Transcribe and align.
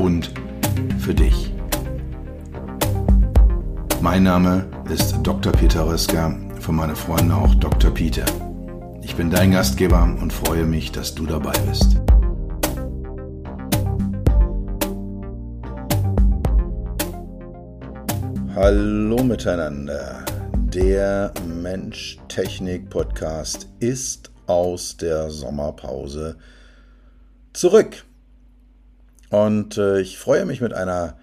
und 0.00 0.32
für 0.98 1.14
dich. 1.14 1.52
Mein 4.00 4.22
Name 4.22 4.64
ist 4.90 5.16
Dr. 5.22 5.52
Peter 5.52 5.86
Röska, 5.86 6.34
von 6.58 6.74
meinen 6.74 6.96
Freunden 6.96 7.32
auch 7.32 7.54
Dr. 7.56 7.92
Peter. 7.92 8.24
Ich 9.02 9.14
bin 9.14 9.28
dein 9.30 9.50
Gastgeber 9.52 10.02
und 10.02 10.32
freue 10.32 10.64
mich, 10.64 10.90
dass 10.90 11.14
du 11.14 11.26
dabei 11.26 11.52
bist. 11.68 12.00
Hallo 18.54 19.22
miteinander. 19.22 20.24
Der 20.54 21.34
Mensch-Technik-Podcast 21.46 23.68
ist 23.80 24.30
aus 24.46 24.96
der 24.96 25.28
Sommerpause 25.30 26.38
zurück. 27.52 28.06
Und 29.30 29.78
äh, 29.78 30.00
ich 30.00 30.18
freue 30.18 30.44
mich 30.44 30.60
mit 30.60 30.72
einer 30.72 31.16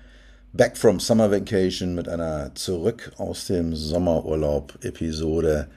Back 0.54 0.78
from 0.78 1.00
Summer 1.00 1.30
Vacation, 1.30 1.94
mit 1.94 2.08
einer 2.08 2.56
Zurück 2.56 3.12
aus 3.18 3.46
dem 3.46 3.76
Sommerurlaub 3.76 4.80
Episode 4.82 5.68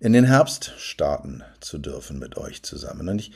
in 0.00 0.12
den 0.12 0.24
Herbst 0.24 0.74
starten 0.76 1.42
zu 1.60 1.78
dürfen 1.78 2.18
mit 2.18 2.36
euch 2.36 2.62
zusammen. 2.62 3.08
Und 3.08 3.18
ich 3.18 3.32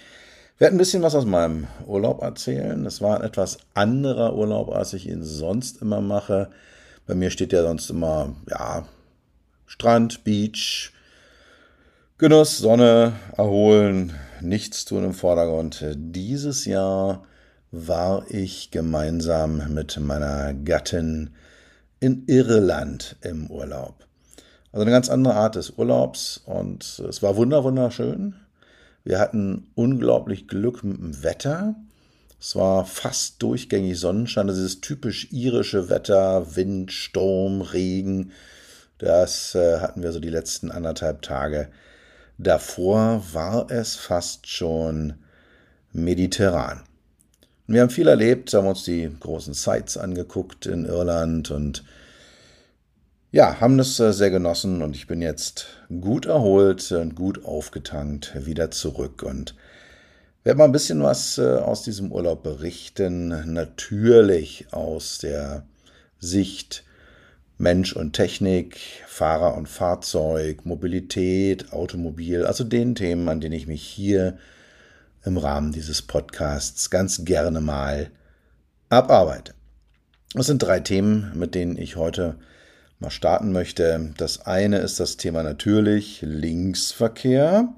werde 0.59 0.77
ein 0.77 0.79
bisschen 0.79 1.03
was 1.03 1.15
aus 1.15 1.25
meinem 1.25 1.67
Urlaub 1.87 2.23
erzählen. 2.23 2.85
Es 2.87 3.01
war 3.01 3.19
ein 3.19 3.27
etwas 3.27 3.59
anderer 3.75 4.37
Urlaub, 4.37 4.71
als 4.71 4.93
ich 4.93 5.09
ihn 5.09 5.25
sonst 5.25 5.83
immer 5.83 6.01
mache. 6.01 6.51
Bei 7.07 7.15
mir 7.15 7.31
steht 7.31 7.53
ja 7.53 7.63
sonst 7.63 7.91
immer, 7.91 8.37
ja, 8.49 8.87
Strand, 9.67 10.23
Beach, 10.23 10.93
Genuss, 12.19 12.59
Sonne, 12.59 13.15
Erholen, 13.37 14.13
nichts 14.41 14.85
tun 14.85 15.05
im 15.05 15.15
Vordergrund. 15.15 15.85
Dieses 15.97 16.67
Jahr 16.67 17.25
war 17.73 18.27
ich 18.29 18.71
gemeinsam 18.71 19.73
mit 19.73 19.99
meiner 19.99 20.53
Gattin 20.53 21.31
in 22.01 22.25
Irland 22.27 23.17
im 23.23 23.51
Urlaub. 23.51 24.07
Also 24.73 24.83
eine 24.83 24.91
ganz 24.91 25.09
andere 25.09 25.35
Art 25.35 25.57
des 25.57 25.71
Urlaubs 25.71 26.43
und 26.45 27.03
es 27.09 27.23
war 27.23 27.37
wunder 27.37 27.65
wunderschön. 27.65 28.35
Wir 29.05 29.19
hatten 29.19 29.71
unglaublich 29.75 30.49
Glück 30.49 30.85
mit 30.85 30.99
dem 30.99 31.23
Wetter. 31.23 31.75
Es 32.39 32.55
war 32.57 32.85
fast 32.85 33.43
durchgängig 33.43 33.99
Sonnenschein, 33.99 34.49
das 34.49 34.59
ist 34.59 34.83
typisch 34.83 35.33
irische 35.33 35.89
Wetter, 35.89 36.55
Wind, 36.57 36.93
Sturm, 36.93 37.63
Regen. 37.63 38.33
Das 38.99 39.55
äh, 39.55 39.81
hatten 39.81 40.03
wir 40.03 40.13
so 40.13 40.21
die 40.21 40.29
letzten 40.29 40.71
anderthalb 40.71 41.23
Tage. 41.23 41.69
Davor 42.37 43.25
war 43.33 43.71
es 43.71 43.97
fast 43.97 44.47
schon 44.47 45.15
mediterran. 45.93 46.83
Wir 47.67 47.83
haben 47.83 47.91
viel 47.91 48.09
erlebt, 48.09 48.53
haben 48.55 48.67
uns 48.67 48.85
die 48.85 49.11
großen 49.21 49.55
Sites 49.55 49.97
angeguckt 49.97 50.67
in 50.67 50.85
Irland 50.85 51.51
und 51.51 51.85
ja, 53.31 53.61
haben 53.61 53.79
das 53.79 53.99
äh, 53.99 54.13
sehr 54.13 54.31
genossen 54.31 54.83
und 54.83 54.95
ich 54.95 55.07
bin 55.07 55.23
jetzt 55.23 55.67
gut 56.01 56.27
erholt 56.27 56.93
und 56.93 57.15
gut 57.15 57.45
aufgetankt 57.45 58.47
wieder 58.47 58.71
zurück 58.71 59.23
und 59.23 59.55
werde 60.45 60.59
mal 60.59 60.65
ein 60.65 60.73
bisschen 60.73 61.03
was 61.03 61.39
äh, 61.39 61.57
aus 61.57 61.83
diesem 61.83 62.13
Urlaub 62.13 62.43
berichten. 62.43 63.53
Natürlich 63.53 64.67
aus 64.73 65.19
der 65.19 65.65
Sicht 66.19 66.85
Mensch 67.59 67.95
und 67.95 68.13
Technik, 68.13 68.77
Fahrer 69.07 69.57
und 69.57 69.69
Fahrzeug, 69.69 70.67
Mobilität, 70.67 71.73
Automobil, 71.73 72.45
also 72.45 72.65
den 72.65 72.97
Themen, 72.97 73.29
an 73.29 73.41
denen 73.41 73.55
ich 73.55 73.69
mich 73.69 73.83
hier 73.83 74.37
im 75.25 75.37
Rahmen 75.37 75.73
dieses 75.73 76.03
Podcasts 76.03 76.91
ganz 76.91 77.25
gerne 77.25 77.61
mal 77.61 78.11
abarbeite. 78.89 79.55
Das 80.35 80.47
sind 80.47 80.63
drei 80.63 80.81
Themen, 80.81 81.33
mit 81.35 81.55
denen 81.55 81.77
ich 81.77 81.97
heute 81.97 82.37
mal 82.99 83.11
starten 83.11 83.53
möchte. 83.53 84.15
Das 84.17 84.47
eine 84.47 84.79
ist 84.79 84.99
das 85.01 85.17
Thema 85.17 85.43
natürlich 85.43 86.23
Linksverkehr. 86.23 87.69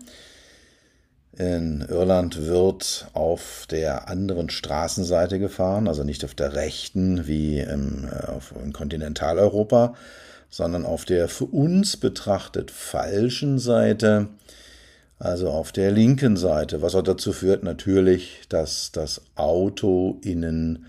In 1.36 1.84
Irland 1.88 2.46
wird 2.46 3.08
auf 3.12 3.66
der 3.68 4.08
anderen 4.08 4.50
Straßenseite 4.50 5.40
gefahren, 5.40 5.88
also 5.88 6.04
nicht 6.04 6.24
auf 6.24 6.34
der 6.34 6.54
rechten 6.54 7.26
wie 7.26 7.58
im, 7.58 8.04
äh, 8.04 8.62
in 8.62 8.72
Kontinentaleuropa, 8.72 9.94
sondern 10.48 10.86
auf 10.86 11.04
der 11.04 11.28
für 11.28 11.46
uns 11.46 11.96
betrachtet 11.96 12.70
falschen 12.70 13.58
Seite 13.58 14.28
also 15.18 15.50
auf 15.50 15.72
der 15.72 15.90
linken 15.90 16.36
Seite, 16.36 16.82
was 16.82 16.94
auch 16.94 17.02
dazu 17.02 17.32
führt 17.32 17.62
natürlich, 17.62 18.42
dass 18.48 18.92
das 18.92 19.22
Auto 19.36 20.18
innen 20.22 20.86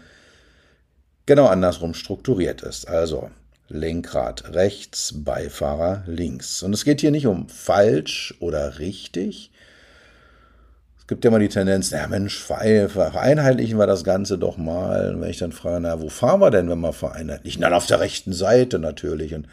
genau 1.26 1.48
andersrum 1.48 1.94
strukturiert 1.94 2.62
ist. 2.62 2.88
Also 2.88 3.30
Lenkrad 3.68 4.54
rechts, 4.54 5.14
Beifahrer 5.24 6.04
links. 6.06 6.62
Und 6.64 6.74
es 6.74 6.86
geht 6.86 7.02
hier 7.02 7.12
nicht 7.12 7.28
um 7.28 7.50
falsch 7.50 8.36
oder 8.40 8.80
richtig. 8.80 9.52
Es 11.00 11.08
gibt 11.08 11.24
ja 11.24 11.30
immer 11.30 11.40
die 11.40 11.50
Tendenz, 11.50 11.92
na 11.92 12.08
Mensch, 12.08 12.40
vereinheitlichen 12.40 13.78
wir 13.78 13.88
das 13.88 14.04
Ganze 14.04 14.38
doch 14.38 14.58
mal. 14.58 15.14
Und 15.14 15.22
wenn 15.22 15.30
ich 15.30 15.38
dann 15.38 15.52
frage, 15.52 15.80
na, 15.80 16.02
wo 16.02 16.10
fahren 16.10 16.42
wir 16.42 16.52
denn, 16.52 16.70
wenn 16.70 16.80
wir 16.80 16.94
vereinheitlichen? 16.94 17.62
Dann 17.62 17.74
auf 17.74 17.86
der 17.86 18.00
rechten 18.00 18.34
Seite 18.34 18.80
natürlich. 18.80 19.34
Und 19.36 19.48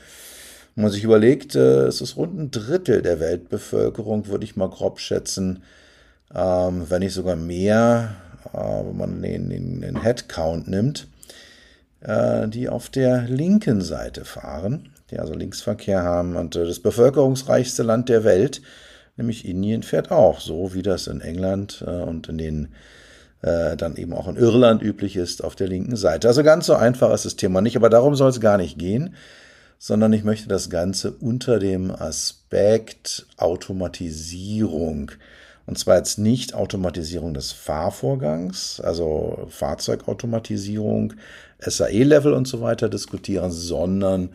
wenn 0.75 0.83
man 0.83 0.91
sich 0.91 1.05
überlegt, 1.05 1.55
äh, 1.55 1.87
es 1.87 2.00
ist 2.00 2.16
rund 2.16 2.38
ein 2.38 2.50
Drittel 2.50 3.03
der 3.03 3.21
Weltbevölkerung, 3.21 4.28
würde 4.28 4.44
ich 4.44 4.56
mal 4.56 4.71
grob 4.71 5.00
schätzen, 5.00 5.62
ähm, 6.34 6.87
wenn 6.88 7.00
nicht 7.00 7.12
sogar 7.12 7.37
mehr, 7.37 8.15
äh, 8.55 8.59
wenn 8.59 8.97
man 8.97 9.22
den, 9.22 9.50
den, 9.50 9.81
den 9.83 10.00
Headcount 10.00 10.69
nimmt, 10.69 11.09
äh, 12.00 12.49
die 12.49 12.71
auf 12.71 12.88
der 12.88 13.22
linken 13.22 13.83
Seite 13.83 14.25
fahren, 14.25 14.88
die 15.10 15.19
also 15.19 15.34
Linksverkehr 15.34 16.03
haben. 16.03 16.37
Und 16.37 16.55
das 16.55 16.81
bevölkerungsreichste 16.81 17.83
Land 17.83 18.09
der 18.09 18.25
Welt, 18.25 18.62
nämlich 19.19 19.47
Indien, 19.47 19.83
fährt 19.83 20.10
auch, 20.10 20.41
so 20.41 20.72
wie 20.72 20.83
das 20.83 21.06
in 21.06 21.21
England 21.21 21.83
und 21.83 22.28
in 22.28 22.39
den 22.39 22.69
dann 23.44 23.97
eben 23.97 24.12
auch 24.12 24.28
in 24.28 24.37
Irland 24.37 24.83
üblich 24.83 25.16
ist, 25.16 25.43
auf 25.43 25.56
der 25.56 25.66
linken 25.66 25.97
Seite. 25.97 26.28
Also 26.28 26.44
ganz 26.44 26.66
so 26.66 26.75
einfach 26.75 27.12
ist 27.12 27.25
das 27.25 27.34
Thema 27.34 27.60
nicht, 27.60 27.75
aber 27.75 27.91
darum 27.91 28.15
soll 28.15 28.31
es 28.31 28.41
gar 28.41 28.56
nicht 28.56 28.78
gehen 28.78 29.16
sondern 29.84 30.12
ich 30.12 30.22
möchte 30.22 30.47
das 30.47 30.70
Ganze 30.70 31.10
unter 31.10 31.59
dem 31.59 31.91
Aspekt 31.91 33.26
Automatisierung. 33.37 35.10
Und 35.66 35.76
zwar 35.76 35.97
jetzt 35.97 36.20
nicht 36.20 36.54
Automatisierung 36.54 37.34
des 37.34 37.50
Fahrvorgangs, 37.50 38.81
also 38.81 39.48
Fahrzeugautomatisierung, 39.50 41.15
SAE-Level 41.59 42.32
und 42.32 42.47
so 42.47 42.60
weiter 42.60 42.88
diskutieren, 42.88 43.50
sondern 43.50 44.28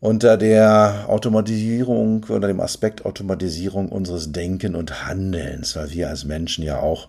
unter 0.00 0.36
der 0.36 1.06
Automatisierung, 1.08 2.26
unter 2.28 2.48
dem 2.48 2.60
Aspekt 2.60 3.06
Automatisierung 3.06 3.88
unseres 3.88 4.32
Denken 4.32 4.74
und 4.74 5.06
Handelns, 5.06 5.76
weil 5.76 5.92
wir 5.92 6.10
als 6.10 6.26
Menschen 6.26 6.62
ja 6.62 6.78
auch 6.78 7.08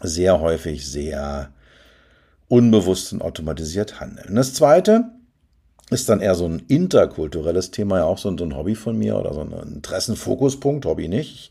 sehr 0.00 0.40
häufig 0.40 0.90
sehr 0.90 1.50
unbewusst 2.48 3.12
und 3.12 3.20
automatisiert 3.20 4.00
handeln. 4.00 4.36
Das 4.36 4.54
zweite, 4.54 5.10
ist 5.92 6.08
dann 6.08 6.20
eher 6.20 6.34
so 6.34 6.46
ein 6.46 6.62
interkulturelles 6.68 7.70
Thema, 7.70 7.98
ja 7.98 8.04
auch 8.04 8.18
so 8.18 8.30
ein, 8.30 8.56
Hobby 8.56 8.74
von 8.74 8.98
mir 8.98 9.16
oder 9.16 9.32
so 9.32 9.40
ein 9.40 9.52
Interessenfokuspunkt, 9.74 10.84
Hobby 10.86 11.08
nicht. 11.08 11.30
Ich 11.30 11.50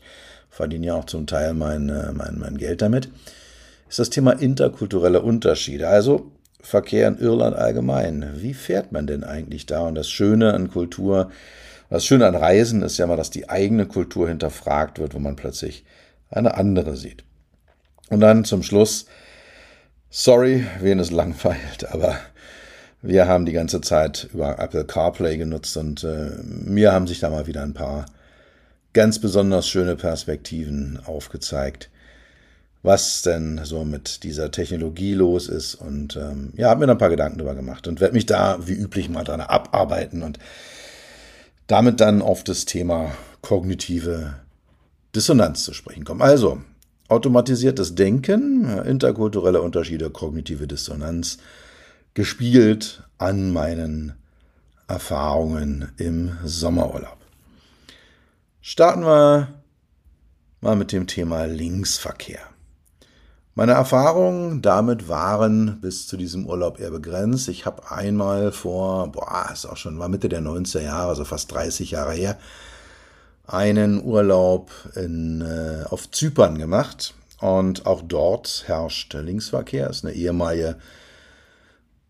verdiene 0.50 0.86
ja 0.86 0.94
auch 0.94 1.06
zum 1.06 1.26
Teil 1.26 1.54
mein, 1.54 1.88
äh, 1.88 2.12
mein, 2.12 2.38
mein 2.38 2.58
Geld 2.58 2.82
damit. 2.82 3.08
Ist 3.88 3.98
das 3.98 4.10
Thema 4.10 4.32
interkulturelle 4.32 5.20
Unterschiede. 5.22 5.88
Also 5.88 6.32
Verkehr 6.62 7.08
in 7.08 7.18
Irland 7.18 7.56
allgemein. 7.56 8.34
Wie 8.36 8.54
fährt 8.54 8.92
man 8.92 9.06
denn 9.06 9.24
eigentlich 9.24 9.66
da? 9.66 9.80
Und 9.80 9.96
das 9.96 10.08
Schöne 10.08 10.54
an 10.54 10.70
Kultur, 10.70 11.30
das 11.90 12.04
Schöne 12.04 12.26
an 12.26 12.36
Reisen 12.36 12.82
ist 12.82 12.98
ja 12.98 13.06
mal, 13.06 13.16
dass 13.16 13.30
die 13.30 13.48
eigene 13.50 13.86
Kultur 13.86 14.28
hinterfragt 14.28 14.98
wird, 14.98 15.14
wo 15.14 15.18
man 15.18 15.36
plötzlich 15.36 15.84
eine 16.30 16.54
andere 16.54 16.96
sieht. 16.96 17.24
Und 18.08 18.20
dann 18.20 18.44
zum 18.44 18.62
Schluss, 18.62 19.06
sorry, 20.08 20.64
wen 20.80 21.00
es 21.00 21.10
langweilt, 21.10 21.90
aber 21.90 22.16
wir 23.02 23.26
haben 23.26 23.44
die 23.44 23.52
ganze 23.52 23.80
Zeit 23.80 24.28
über 24.32 24.58
Apple 24.58 24.84
CarPlay 24.84 25.36
genutzt 25.36 25.76
und 25.76 26.04
äh, 26.04 26.30
mir 26.44 26.92
haben 26.92 27.08
sich 27.08 27.18
da 27.18 27.30
mal 27.30 27.46
wieder 27.46 27.62
ein 27.62 27.74
paar 27.74 28.06
ganz 28.92 29.18
besonders 29.18 29.68
schöne 29.68 29.96
Perspektiven 29.96 31.00
aufgezeigt, 31.04 31.90
was 32.82 33.22
denn 33.22 33.60
so 33.64 33.84
mit 33.84 34.22
dieser 34.22 34.50
Technologie 34.52 35.14
los 35.14 35.48
ist. 35.48 35.74
Und 35.74 36.16
ähm, 36.16 36.52
ja, 36.56 36.68
habe 36.68 36.80
mir 36.80 36.86
da 36.86 36.92
ein 36.92 36.98
paar 36.98 37.10
Gedanken 37.10 37.38
drüber 37.38 37.54
gemacht 37.54 37.88
und 37.88 38.00
werde 38.00 38.14
mich 38.14 38.26
da 38.26 38.58
wie 38.66 38.74
üblich 38.74 39.08
mal 39.08 39.24
dran 39.24 39.40
abarbeiten 39.40 40.22
und 40.22 40.38
damit 41.66 42.00
dann 42.00 42.22
auf 42.22 42.44
das 42.44 42.66
Thema 42.66 43.12
kognitive 43.40 44.34
Dissonanz 45.14 45.64
zu 45.64 45.72
sprechen 45.74 46.04
kommen. 46.04 46.22
Also, 46.22 46.60
automatisiertes 47.08 47.94
Denken, 47.94 48.78
interkulturelle 48.84 49.60
Unterschiede, 49.60 50.10
kognitive 50.10 50.66
Dissonanz, 50.66 51.38
gespiegelt 52.14 53.04
an 53.18 53.52
meinen 53.52 54.14
Erfahrungen 54.86 55.92
im 55.96 56.36
Sommerurlaub. 56.44 57.16
Starten 58.60 59.02
wir 59.02 59.48
mal 60.60 60.76
mit 60.76 60.92
dem 60.92 61.06
Thema 61.06 61.46
Linksverkehr. 61.46 62.40
Meine 63.54 63.72
Erfahrungen 63.72 64.62
damit 64.62 65.08
waren 65.08 65.80
bis 65.80 66.06
zu 66.06 66.16
diesem 66.16 66.46
Urlaub 66.46 66.80
eher 66.80 66.90
begrenzt. 66.90 67.48
Ich 67.48 67.66
habe 67.66 67.90
einmal 67.90 68.50
vor, 68.50 69.12
boah, 69.12 69.50
ist 69.52 69.66
auch 69.66 69.76
schon, 69.76 69.98
war 69.98 70.08
Mitte 70.08 70.30
der 70.30 70.40
90er 70.40 70.80
Jahre, 70.80 71.08
also 71.08 71.24
fast 71.24 71.52
30 71.52 71.90
Jahre 71.90 72.12
her, 72.12 72.38
einen 73.46 74.02
Urlaub 74.02 74.70
in, 74.94 75.42
äh, 75.42 75.84
auf 75.90 76.10
Zypern 76.10 76.56
gemacht. 76.56 77.14
Und 77.40 77.86
auch 77.86 78.02
dort 78.02 78.64
herrscht 78.66 79.12
Linksverkehr. 79.12 79.90
Ist 79.90 80.04
eine 80.04 80.14
ehemalige 80.14 80.76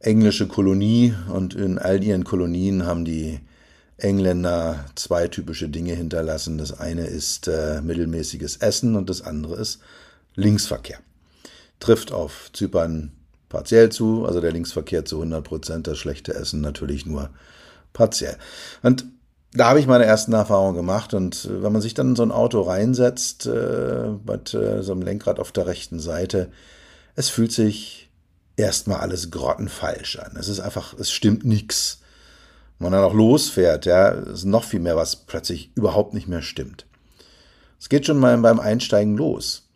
englische 0.02 0.46
Kolonie 0.46 1.14
und 1.32 1.54
in 1.54 1.78
all 1.78 2.02
ihren 2.02 2.24
Kolonien 2.24 2.86
haben 2.86 3.04
die 3.04 3.40
Engländer 3.96 4.84
zwei 4.94 5.28
typische 5.28 5.68
Dinge 5.68 5.94
hinterlassen. 5.94 6.58
Das 6.58 6.78
eine 6.78 7.06
ist 7.06 7.48
äh, 7.48 7.80
mittelmäßiges 7.82 8.56
Essen 8.56 8.96
und 8.96 9.08
das 9.08 9.22
andere 9.22 9.56
ist 9.56 9.80
Linksverkehr 10.34 10.98
trifft 11.82 12.12
auf 12.12 12.50
Zypern 12.52 13.12
partiell 13.48 13.90
zu, 13.90 14.24
also 14.24 14.40
der 14.40 14.52
Linksverkehr 14.52 15.04
zu 15.04 15.16
100 15.16 15.44
Prozent, 15.44 15.86
das 15.86 15.98
schlechte 15.98 16.32
Essen 16.32 16.60
natürlich 16.60 17.04
nur 17.04 17.30
partiell. 17.92 18.36
Und 18.82 19.04
da 19.52 19.68
habe 19.68 19.80
ich 19.80 19.86
meine 19.86 20.04
ersten 20.04 20.32
Erfahrungen 20.32 20.76
gemacht 20.76 21.12
und 21.12 21.44
äh, 21.44 21.62
wenn 21.62 21.72
man 21.72 21.82
sich 21.82 21.92
dann 21.92 22.10
in 22.10 22.16
so 22.16 22.22
ein 22.22 22.32
Auto 22.32 22.62
reinsetzt, 22.62 23.46
äh, 23.46 24.12
mit 24.26 24.54
äh, 24.54 24.82
so 24.82 24.92
einem 24.92 25.02
Lenkrad 25.02 25.38
auf 25.38 25.52
der 25.52 25.66
rechten 25.66 25.98
Seite, 25.98 26.50
es 27.16 27.28
fühlt 27.28 27.52
sich 27.52 28.01
erstmal 28.56 29.00
alles 29.00 29.30
grottenfalsch 29.30 30.18
an. 30.18 30.36
Es 30.38 30.48
ist 30.48 30.60
einfach, 30.60 30.94
es 30.98 31.10
stimmt 31.10 31.44
nichts. 31.44 32.00
Wenn 32.78 32.90
man 32.90 33.00
dann 33.00 33.10
auch 33.10 33.14
losfährt, 33.14 33.86
ja, 33.86 34.08
ist 34.08 34.44
noch 34.44 34.64
viel 34.64 34.80
mehr, 34.80 34.96
was 34.96 35.16
plötzlich 35.16 35.70
überhaupt 35.74 36.14
nicht 36.14 36.28
mehr 36.28 36.42
stimmt. 36.42 36.86
Es 37.80 37.88
geht 37.88 38.06
schon 38.06 38.18
mal 38.18 38.36
beim 38.38 38.60
Einsteigen 38.60 39.16
los. 39.16 39.68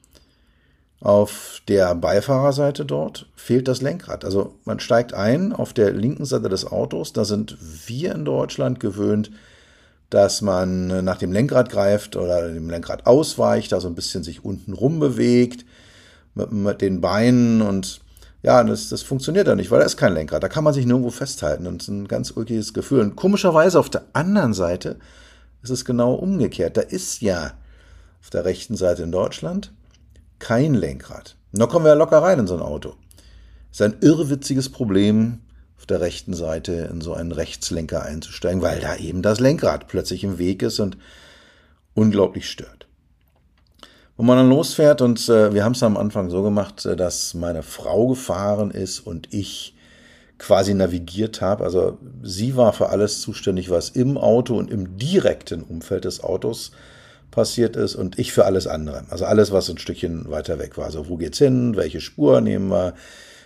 Auf 1.00 1.60
der 1.68 1.94
Beifahrerseite 1.94 2.84
dort 2.84 3.26
fehlt 3.36 3.68
das 3.68 3.82
Lenkrad. 3.82 4.24
Also 4.24 4.54
man 4.64 4.80
steigt 4.80 5.12
ein 5.12 5.52
auf 5.52 5.72
der 5.72 5.92
linken 5.92 6.24
Seite 6.24 6.48
des 6.48 6.66
Autos. 6.66 7.12
Da 7.12 7.24
sind 7.24 7.56
wir 7.86 8.14
in 8.14 8.24
Deutschland 8.24 8.80
gewöhnt, 8.80 9.30
dass 10.10 10.40
man 10.40 11.04
nach 11.04 11.18
dem 11.18 11.32
Lenkrad 11.32 11.68
greift 11.68 12.16
oder 12.16 12.48
dem 12.48 12.70
Lenkrad 12.70 13.06
ausweicht, 13.06 13.72
da 13.72 13.80
so 13.80 13.88
ein 13.88 13.94
bisschen 13.94 14.22
sich 14.22 14.44
unten 14.44 14.72
rum 14.72 15.00
bewegt 15.00 15.64
mit, 16.34 16.52
mit 16.52 16.80
den 16.80 17.00
Beinen 17.00 17.60
und 17.60 18.00
ja, 18.42 18.62
das, 18.62 18.88
das 18.88 19.02
funktioniert 19.02 19.48
da 19.48 19.54
nicht, 19.54 19.70
weil 19.70 19.80
da 19.80 19.86
ist 19.86 19.96
kein 19.96 20.14
Lenkrad. 20.14 20.42
Da 20.42 20.48
kann 20.48 20.64
man 20.64 20.74
sich 20.74 20.86
nirgendwo 20.86 21.10
festhalten 21.10 21.66
und 21.66 21.82
es 21.82 21.88
ist 21.88 21.94
ein 21.94 22.08
ganz 22.08 22.30
ulkiges 22.30 22.74
Gefühl. 22.74 23.00
Und 23.00 23.16
komischerweise 23.16 23.78
auf 23.78 23.90
der 23.90 24.04
anderen 24.12 24.54
Seite 24.54 24.98
ist 25.62 25.70
es 25.70 25.84
genau 25.84 26.14
umgekehrt. 26.14 26.76
Da 26.76 26.82
ist 26.82 27.22
ja 27.22 27.54
auf 28.20 28.30
der 28.30 28.44
rechten 28.44 28.76
Seite 28.76 29.02
in 29.02 29.12
Deutschland 29.12 29.72
kein 30.38 30.74
Lenkrad. 30.74 31.36
Und 31.52 31.60
da 31.60 31.66
kommen 31.66 31.84
wir 31.84 31.90
ja 31.90 31.94
locker 31.94 32.18
rein 32.18 32.38
in 32.38 32.46
so 32.46 32.54
ein 32.54 32.62
Auto. 32.62 32.94
Ist 33.72 33.82
ein 33.82 33.96
irrwitziges 34.00 34.68
Problem, 34.68 35.40
auf 35.78 35.86
der 35.86 36.00
rechten 36.00 36.34
Seite 36.34 36.72
in 36.90 37.00
so 37.00 37.14
einen 37.14 37.32
Rechtslenker 37.32 38.02
einzusteigen, 38.02 38.62
weil 38.62 38.80
da 38.80 38.96
eben 38.96 39.22
das 39.22 39.40
Lenkrad 39.40 39.88
plötzlich 39.88 40.24
im 40.24 40.38
Weg 40.38 40.62
ist 40.62 40.80
und 40.80 40.98
unglaublich 41.94 42.50
stört. 42.50 42.75
Wo 44.16 44.22
man 44.22 44.38
dann 44.38 44.48
losfährt 44.48 45.02
und 45.02 45.28
äh, 45.28 45.52
wir 45.52 45.62
haben 45.62 45.72
es 45.72 45.82
am 45.82 45.96
Anfang 45.96 46.30
so 46.30 46.42
gemacht, 46.42 46.86
äh, 46.86 46.96
dass 46.96 47.34
meine 47.34 47.62
Frau 47.62 48.08
gefahren 48.08 48.70
ist 48.70 49.00
und 49.00 49.32
ich 49.32 49.74
quasi 50.38 50.74
navigiert 50.74 51.40
habe. 51.40 51.64
Also 51.64 51.98
sie 52.22 52.56
war 52.56 52.72
für 52.72 52.88
alles 52.88 53.20
zuständig, 53.20 53.70
was 53.70 53.90
im 53.90 54.16
Auto 54.18 54.56
und 54.56 54.70
im 54.70 54.96
direkten 54.96 55.62
Umfeld 55.62 56.04
des 56.04 56.22
Autos 56.22 56.72
passiert 57.30 57.76
ist 57.76 57.94
und 57.94 58.18
ich 58.18 58.32
für 58.32 58.46
alles 58.46 58.66
andere. 58.66 59.04
Also 59.10 59.26
alles, 59.26 59.52
was 59.52 59.68
ein 59.68 59.78
Stückchen 59.78 60.30
weiter 60.30 60.58
weg 60.58 60.78
war. 60.78 60.86
Also 60.86 61.08
wo 61.08 61.16
geht's 61.16 61.38
hin, 61.38 61.76
welche 61.76 62.00
Spur 62.00 62.40
nehmen 62.40 62.70
wir, 62.70 62.94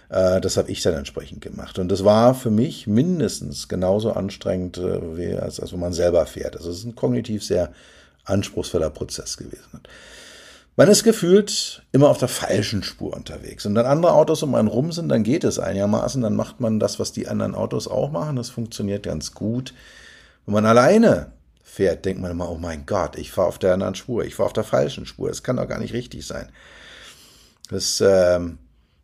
äh, 0.09 0.41
das 0.41 0.57
habe 0.57 0.71
ich 0.71 0.83
dann 0.83 0.95
entsprechend 0.95 1.41
gemacht. 1.41 1.79
Und 1.79 1.89
das 1.89 2.05
war 2.05 2.35
für 2.35 2.51
mich 2.51 2.87
mindestens 2.87 3.69
genauso 3.69 4.13
anstrengend, 4.13 4.79
äh, 4.79 5.17
wie 5.17 5.35
als, 5.37 5.59
als 5.59 5.73
wenn 5.73 5.81
man 5.81 5.93
selber 5.93 6.27
fährt. 6.27 6.57
Also 6.57 6.71
es 6.71 6.79
ist 6.79 6.85
ein 6.85 6.95
kognitiv 6.95 7.45
sehr 7.45 7.73
anspruchsvoller 8.25 8.91
Prozess 8.91 9.37
gewesen. 9.37 9.81
Man 10.81 10.89
ist 10.89 11.05
gefühlt 11.05 11.83
immer 11.93 12.09
auf 12.09 12.17
der 12.17 12.29
falschen 12.29 12.83
Spur 12.83 13.15
unterwegs. 13.15 13.67
Und 13.67 13.75
wenn 13.75 13.85
andere 13.85 14.15
Autos 14.15 14.43
um 14.43 14.55
einen 14.55 14.67
rum 14.67 14.93
sind, 14.93 15.11
dann 15.11 15.25
geht 15.25 15.45
es 15.45 15.59
einigermaßen. 15.59 16.23
Dann 16.23 16.35
macht 16.35 16.59
man 16.61 16.81
das, 16.81 16.99
was 16.99 17.13
die 17.13 17.29
anderen 17.29 17.55
Autos 17.55 17.87
auch 17.87 18.11
machen. 18.11 18.37
Das 18.37 18.49
funktioniert 18.49 19.03
ganz 19.03 19.35
gut. 19.35 19.75
Wenn 20.47 20.55
man 20.55 20.65
alleine 20.65 21.33
fährt, 21.63 22.07
denkt 22.07 22.23
man 22.23 22.31
immer, 22.31 22.49
oh 22.49 22.57
mein 22.57 22.87
Gott, 22.87 23.19
ich 23.19 23.31
fahre 23.31 23.49
auf 23.49 23.59
der 23.59 23.75
anderen 23.75 23.95
Spur, 23.95 24.25
ich 24.25 24.35
fahre 24.35 24.47
auf 24.47 24.53
der 24.55 24.65
falschen 24.65 25.05
Spur, 25.05 25.29
das 25.29 25.43
kann 25.43 25.57
doch 25.57 25.69
gar 25.69 25.81
nicht 25.81 25.93
richtig 25.93 26.27
sein. 26.27 26.49
Das, 27.69 28.01
ähm, 28.01 28.57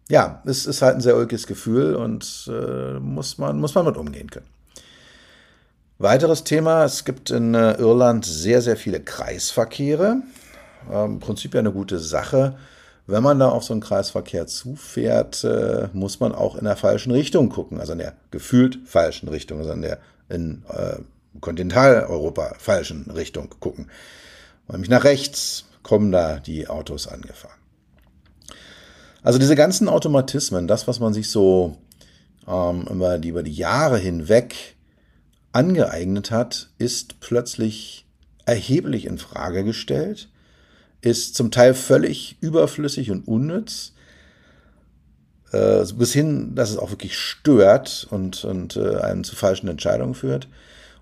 ja, 0.09 0.43
es 0.47 0.65
ist 0.65 0.81
halt 0.81 0.95
ein 0.95 1.03
sehr 1.03 1.19
ulkiges 1.19 1.47
Gefühl 1.47 1.95
und 1.95 2.51
äh, 2.51 2.99
muss, 3.01 3.37
man, 3.37 3.61
muss 3.61 3.75
man 3.75 3.85
mit 3.85 3.99
umgehen 3.99 4.31
können. 4.31 4.47
Weiteres 5.99 6.43
Thema, 6.43 6.87
es 6.87 7.05
gibt 7.05 7.29
in 7.29 7.53
äh, 7.53 7.75
Irland 7.75 8.25
sehr, 8.25 8.63
sehr 8.63 8.79
viele 8.79 9.01
Kreisverkehre. 9.01 10.23
Im 10.91 11.19
Prinzip 11.21 11.55
ja 11.55 11.61
eine 11.61 11.73
gute 11.73 11.99
Sache. 11.99 12.57
Wenn 13.07 13.23
man 13.23 13.39
da 13.39 13.49
auf 13.49 13.65
so 13.65 13.73
einen 13.73 13.81
Kreisverkehr 13.81 14.47
zufährt, 14.47 15.45
äh, 15.45 15.89
muss 15.93 16.19
man 16.19 16.35
auch 16.35 16.57
in 16.57 16.65
der 16.65 16.77
falschen 16.77 17.13
Richtung 17.13 17.49
gucken, 17.49 17.79
also 17.79 17.93
in 17.93 17.99
der 17.99 18.15
gefühlt 18.31 18.81
falschen 18.85 19.29
Richtung, 19.29 19.59
also 19.59 19.73
in 19.73 19.83
der 19.83 19.99
in, 20.29 20.65
äh, 20.69 20.97
Kontinentaleuropa 21.41 22.55
falschen 22.59 23.11
Richtung 23.11 23.51
gucken. 23.61 23.91
Nämlich 24.69 24.91
nach 24.91 25.05
rechts 25.05 25.67
kommen 25.83 26.11
da 26.11 26.41
die 26.41 26.67
Autos 26.67 27.07
angefahren. 27.07 27.55
Also 29.23 29.39
diese 29.39 29.57
ganzen 29.57 29.89
Automatismen, 29.89 30.67
das, 30.67 30.89
was 30.89 31.01
man 31.01 31.13
sich 31.13 31.31
so 31.31 31.77
ähm, 32.47 32.87
über, 32.91 33.19
die, 33.19 33.29
über 33.29 33.43
die 33.43 33.53
Jahre 33.53 33.99
hinweg 33.99 34.77
angeeignet 35.53 36.31
hat, 36.31 36.71
ist 36.79 37.21
plötzlich 37.21 38.07
erheblich 38.45 39.07
in 39.07 39.19
Frage 39.19 39.65
gestellt, 39.65 40.29
ist 41.07 41.35
zum 41.35 41.51
Teil 41.51 41.75
völlig 41.75 42.37
überflüssig 42.41 43.11
und 43.11 43.29
unnütz, 43.29 43.93
äh, 45.53 45.85
bis 45.95 46.13
hin, 46.13 46.55
dass 46.55 46.71
es 46.71 46.79
auch 46.79 46.91
wirklich 46.91 47.17
stört 47.17 48.07
und, 48.11 48.45
und 48.45 48.77
äh, 48.77 48.97
einen 48.99 49.25
zu 49.25 49.37
falschen 49.37 49.69
Entscheidungen 49.69 50.15
führt. 50.15 50.49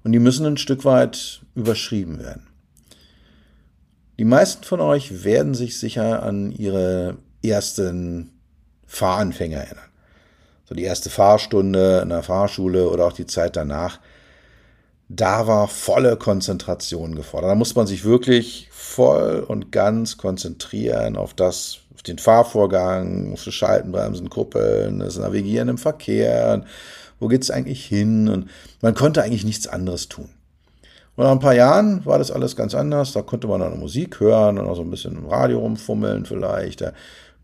Und 0.02 0.12
die 0.12 0.18
müssen 0.18 0.44
ein 0.44 0.58
Stück 0.58 0.84
weit 0.84 1.40
überschrieben 1.54 2.18
werden. 2.18 2.46
Die 4.18 4.24
meisten 4.24 4.62
von 4.64 4.80
euch 4.80 5.24
werden 5.24 5.54
sich 5.54 5.78
sicher 5.78 6.22
an 6.22 6.52
ihre 6.52 7.16
ersten 7.42 8.30
Fahranfänger 8.86 9.58
erinnern. 9.58 9.88
So 10.66 10.74
die 10.74 10.84
erste 10.84 11.10
Fahrstunde 11.10 12.00
in 12.02 12.10
der 12.10 12.22
Fahrschule 12.22 12.88
oder 12.88 13.06
auch 13.06 13.12
die 13.12 13.26
Zeit 13.26 13.56
danach. 13.56 13.98
Da 15.08 15.46
war 15.46 15.68
volle 15.68 16.16
Konzentration 16.16 17.14
gefordert. 17.14 17.50
Da 17.50 17.54
muss 17.54 17.74
man 17.74 17.86
sich 17.86 18.04
wirklich 18.04 18.68
voll 18.72 19.44
und 19.46 19.70
ganz 19.70 20.16
konzentrieren 20.16 21.16
auf 21.16 21.34
das, 21.34 21.78
auf 21.94 22.02
den 22.02 22.18
Fahrvorgang, 22.18 23.32
auf 23.32 23.44
das 23.44 23.54
Schalten, 23.54 23.92
Bremsen, 23.92 24.30
Kuppeln, 24.30 25.00
das 25.00 25.18
Navigieren 25.18 25.68
im 25.68 25.78
Verkehr 25.78 26.64
wo 27.24 27.28
geht 27.28 27.42
es 27.42 27.50
eigentlich 27.50 27.84
hin? 27.84 28.28
Und 28.28 28.50
man 28.82 28.94
konnte 28.94 29.22
eigentlich 29.22 29.44
nichts 29.44 29.66
anderes 29.66 30.08
tun. 30.08 30.28
Und 31.16 31.24
nach 31.24 31.32
ein 31.32 31.40
paar 31.40 31.54
Jahren 31.54 32.04
war 32.04 32.18
das 32.18 32.30
alles 32.30 32.56
ganz 32.56 32.74
anders. 32.74 33.12
Da 33.12 33.22
konnte 33.22 33.46
man 33.46 33.60
dann 33.60 33.78
Musik 33.78 34.20
hören 34.20 34.58
und 34.58 34.66
auch 34.66 34.76
so 34.76 34.82
ein 34.82 34.90
bisschen 34.90 35.16
im 35.16 35.26
Radio 35.26 35.60
rumfummeln 35.60 36.26
vielleicht. 36.26 36.80
Da 36.82 36.92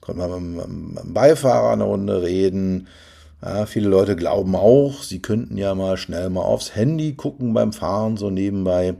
konnte 0.00 0.26
man 0.26 0.55
mit, 0.55 1.05
dem 1.05 1.14
Beifahrer 1.14 1.73
eine 1.73 1.85
Runde 1.85 2.23
reden. 2.23 2.88
Ja, 3.43 3.65
viele 3.65 3.89
Leute 3.89 4.17
glauben 4.17 4.55
auch, 4.55 5.03
sie 5.03 5.21
könnten 5.21 5.57
ja 5.57 5.75
mal 5.75 5.97
schnell 5.97 6.29
mal 6.29 6.43
aufs 6.43 6.75
Handy 6.77 7.15
gucken 7.15 7.55
beim 7.55 7.73
Fahren, 7.73 8.19
so 8.19 8.29
nebenbei. 8.29 8.97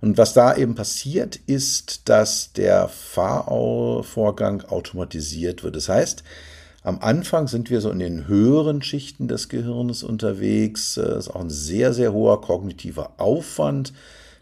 Und 0.00 0.16
was 0.16 0.34
da 0.34 0.56
eben 0.56 0.76
passiert, 0.76 1.36
ist, 1.46 2.08
dass 2.08 2.52
der 2.52 2.86
Fahrvorgang 2.86 4.62
automatisiert 4.62 5.64
wird. 5.64 5.74
Das 5.74 5.88
heißt, 5.88 6.22
am 6.84 7.00
Anfang 7.00 7.48
sind 7.48 7.70
wir 7.70 7.80
so 7.80 7.90
in 7.90 7.98
den 7.98 8.28
höheren 8.28 8.82
Schichten 8.82 9.26
des 9.26 9.48
Gehirns 9.48 10.04
unterwegs. 10.04 10.94
Das 10.94 11.26
ist 11.26 11.30
auch 11.30 11.40
ein 11.40 11.50
sehr, 11.50 11.92
sehr 11.92 12.12
hoher 12.12 12.40
kognitiver 12.40 13.14
Aufwand, 13.18 13.92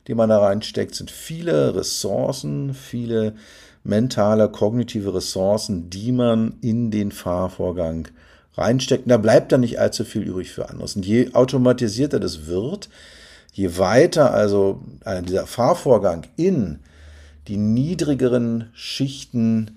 die 0.06 0.14
man 0.14 0.28
da 0.28 0.38
reinsteckt, 0.38 0.95
sind 0.95 1.11
viele 1.11 1.75
Ressourcen, 1.75 2.75
viele 2.75 3.35
mentale, 3.83 4.50
kognitive 4.50 5.14
Ressourcen, 5.14 5.88
die 5.88 6.12
man 6.12 6.59
in 6.61 6.90
den 6.90 7.11
Fahrvorgang 7.11 8.09
reinsteckt. 8.56 9.04
Und 9.04 9.10
da 9.10 9.16
bleibt 9.16 9.52
dann 9.52 9.60
nicht 9.60 9.78
allzu 9.78 10.04
viel 10.04 10.22
übrig 10.22 10.50
für 10.50 10.68
anderes. 10.68 10.96
Und 10.96 11.06
je 11.06 11.34
automatisierter 11.34 12.20
das 12.20 12.46
wird, 12.46 12.88
je 13.52 13.78
weiter 13.78 14.32
also 14.32 14.82
dieser 15.26 15.46
Fahrvorgang 15.46 16.26
in 16.36 16.80
die 17.48 17.56
niedrigeren 17.56 18.70
Schichten 18.72 19.76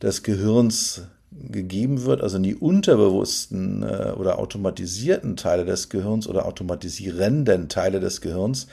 des 0.00 0.22
Gehirns 0.22 1.02
gegeben 1.30 2.04
wird, 2.04 2.20
also 2.20 2.36
in 2.36 2.42
die 2.42 2.54
unterbewussten 2.54 3.82
äh, 3.82 4.12
oder 4.16 4.38
automatisierten 4.38 5.36
Teile 5.36 5.64
des 5.64 5.88
Gehirns 5.88 6.28
oder 6.28 6.46
automatisierenden 6.46 7.68
Teile 7.68 8.00
des 8.00 8.20
Gehirns, 8.20 8.66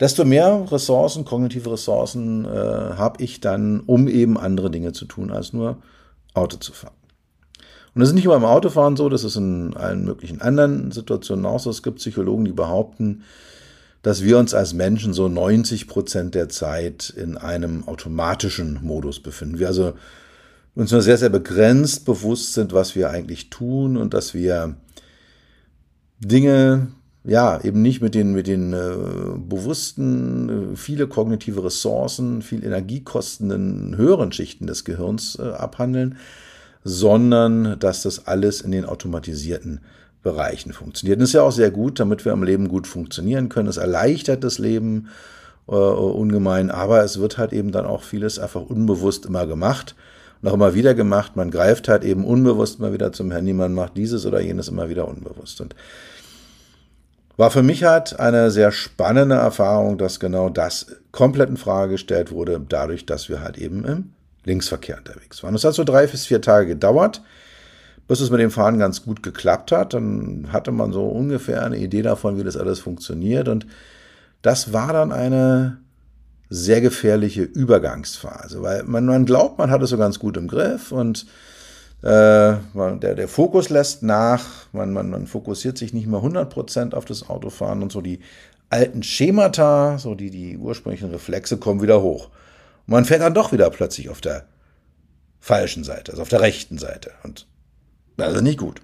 desto 0.00 0.24
mehr 0.24 0.66
Ressourcen, 0.70 1.24
kognitive 1.24 1.72
Ressourcen 1.72 2.44
äh, 2.44 2.48
habe 2.48 3.22
ich 3.22 3.40
dann, 3.40 3.80
um 3.80 4.08
eben 4.08 4.36
andere 4.36 4.70
Dinge 4.70 4.92
zu 4.92 5.04
tun, 5.04 5.30
als 5.30 5.52
nur 5.52 5.78
Auto 6.34 6.56
zu 6.56 6.72
fahren. 6.72 6.97
Und 7.94 8.00
das 8.00 8.10
ist 8.10 8.14
nicht 8.14 8.24
nur 8.24 8.34
beim 8.34 8.44
Autofahren 8.44 8.96
so, 8.96 9.08
das 9.08 9.24
ist 9.24 9.36
in 9.36 9.74
allen 9.76 10.04
möglichen 10.04 10.40
anderen 10.40 10.92
Situationen 10.92 11.46
auch 11.46 11.60
so. 11.60 11.70
Es 11.70 11.82
gibt 11.82 11.98
Psychologen, 11.98 12.44
die 12.44 12.52
behaupten, 12.52 13.22
dass 14.02 14.22
wir 14.22 14.38
uns 14.38 14.54
als 14.54 14.74
Menschen 14.74 15.12
so 15.12 15.28
90 15.28 15.88
Prozent 15.88 16.34
der 16.34 16.48
Zeit 16.48 17.10
in 17.10 17.36
einem 17.36 17.86
automatischen 17.88 18.78
Modus 18.82 19.20
befinden. 19.20 19.58
Wir 19.58 19.68
also 19.68 19.94
uns 20.74 20.92
nur 20.92 21.02
sehr, 21.02 21.18
sehr 21.18 21.28
begrenzt 21.28 22.04
bewusst 22.04 22.54
sind, 22.54 22.72
was 22.72 22.94
wir 22.94 23.10
eigentlich 23.10 23.50
tun 23.50 23.96
und 23.96 24.14
dass 24.14 24.32
wir 24.32 24.76
Dinge, 26.20 26.88
ja, 27.24 27.60
eben 27.62 27.82
nicht 27.82 28.00
mit 28.00 28.14
den, 28.14 28.32
mit 28.32 28.46
den 28.46 28.72
äh, 28.72 28.96
bewussten, 29.36 30.72
äh, 30.72 30.76
viele 30.76 31.08
kognitive 31.08 31.64
Ressourcen, 31.64 32.42
viel 32.42 32.64
energiekostenden 32.64 33.96
höheren 33.96 34.32
Schichten 34.32 34.66
des 34.66 34.84
Gehirns 34.84 35.36
äh, 35.38 35.42
abhandeln, 35.42 36.16
sondern 36.84 37.78
dass 37.78 38.02
das 38.02 38.26
alles 38.26 38.60
in 38.60 38.70
den 38.70 38.84
automatisierten 38.84 39.80
Bereichen 40.22 40.72
funktioniert. 40.72 41.20
Das 41.20 41.30
ist 41.30 41.34
ja 41.34 41.42
auch 41.42 41.52
sehr 41.52 41.70
gut, 41.70 42.00
damit 42.00 42.24
wir 42.24 42.32
am 42.32 42.42
Leben 42.42 42.68
gut 42.68 42.86
funktionieren 42.86 43.48
können. 43.48 43.68
Es 43.68 43.76
erleichtert 43.76 44.44
das 44.44 44.58
Leben 44.58 45.08
äh, 45.68 45.72
ungemein, 45.72 46.70
aber 46.70 47.02
es 47.04 47.20
wird 47.20 47.38
halt 47.38 47.52
eben 47.52 47.72
dann 47.72 47.86
auch 47.86 48.02
vieles 48.02 48.38
einfach 48.38 48.62
unbewusst 48.62 49.26
immer 49.26 49.46
gemacht 49.46 49.94
noch 50.42 50.54
immer 50.54 50.74
wieder 50.74 50.94
gemacht. 50.94 51.36
Man 51.36 51.50
greift 51.50 51.88
halt 51.88 52.04
eben 52.04 52.24
unbewusst 52.24 52.80
mal 52.80 52.92
wieder 52.92 53.12
zum 53.12 53.30
Handy, 53.30 53.52
man 53.52 53.74
macht 53.74 53.96
dieses 53.96 54.26
oder 54.26 54.40
jenes 54.40 54.68
immer 54.68 54.88
wieder 54.88 55.08
unbewusst. 55.08 55.60
Und 55.60 55.74
war 57.36 57.50
für 57.50 57.62
mich 57.62 57.84
halt 57.84 58.18
eine 58.18 58.50
sehr 58.50 58.72
spannende 58.72 59.36
Erfahrung, 59.36 59.96
dass 59.98 60.18
genau 60.18 60.48
das 60.48 60.96
komplett 61.12 61.50
in 61.50 61.56
Frage 61.56 61.92
gestellt 61.92 62.32
wurde, 62.32 62.60
dadurch, 62.68 63.06
dass 63.06 63.28
wir 63.28 63.40
halt 63.42 63.58
eben 63.58 63.84
im 63.84 64.10
Linksverkehr 64.48 64.98
unterwegs 64.98 65.42
waren. 65.42 65.54
Es 65.54 65.64
hat 65.64 65.74
so 65.74 65.84
drei 65.84 66.06
bis 66.06 66.26
vier 66.26 66.42
Tage 66.42 66.66
gedauert, 66.66 67.22
bis 68.08 68.20
es 68.20 68.30
mit 68.30 68.40
dem 68.40 68.50
Fahren 68.50 68.78
ganz 68.78 69.04
gut 69.04 69.22
geklappt 69.22 69.70
hat. 69.70 69.94
Dann 69.94 70.48
hatte 70.52 70.72
man 70.72 70.92
so 70.92 71.06
ungefähr 71.06 71.64
eine 71.64 71.78
Idee 71.78 72.02
davon, 72.02 72.38
wie 72.38 72.44
das 72.44 72.56
alles 72.56 72.80
funktioniert. 72.80 73.48
Und 73.48 73.66
das 74.42 74.72
war 74.72 74.92
dann 74.92 75.12
eine 75.12 75.78
sehr 76.50 76.80
gefährliche 76.80 77.42
Übergangsphase, 77.42 78.62
weil 78.62 78.82
man, 78.84 79.04
man 79.04 79.26
glaubt, 79.26 79.58
man 79.58 79.70
hat 79.70 79.82
es 79.82 79.90
so 79.90 79.98
ganz 79.98 80.18
gut 80.18 80.36
im 80.38 80.48
Griff 80.48 80.92
und 80.92 81.26
äh, 82.00 82.56
der, 82.74 83.14
der 83.14 83.28
Fokus 83.28 83.68
lässt 83.68 84.02
nach, 84.02 84.46
man, 84.72 84.92
man, 84.92 85.10
man 85.10 85.26
fokussiert 85.26 85.76
sich 85.76 85.92
nicht 85.92 86.06
mehr 86.06 86.20
100% 86.20 86.94
auf 86.94 87.04
das 87.04 87.28
Autofahren 87.28 87.82
und 87.82 87.92
so 87.92 88.00
die 88.00 88.20
alten 88.70 89.02
Schemata, 89.02 89.98
so 89.98 90.14
die, 90.14 90.30
die 90.30 90.56
ursprünglichen 90.56 91.10
Reflexe 91.10 91.58
kommen 91.58 91.82
wieder 91.82 92.00
hoch. 92.00 92.30
Und 92.88 92.92
man 92.92 93.04
fährt 93.04 93.20
dann 93.20 93.34
doch 93.34 93.52
wieder 93.52 93.68
plötzlich 93.68 94.08
auf 94.08 94.22
der 94.22 94.46
falschen 95.40 95.84
Seite, 95.84 96.12
also 96.12 96.22
auf 96.22 96.30
der 96.30 96.40
rechten 96.40 96.78
Seite 96.78 97.12
und 97.22 97.46
also 98.16 98.40
nicht 98.40 98.58
gut. 98.58 98.80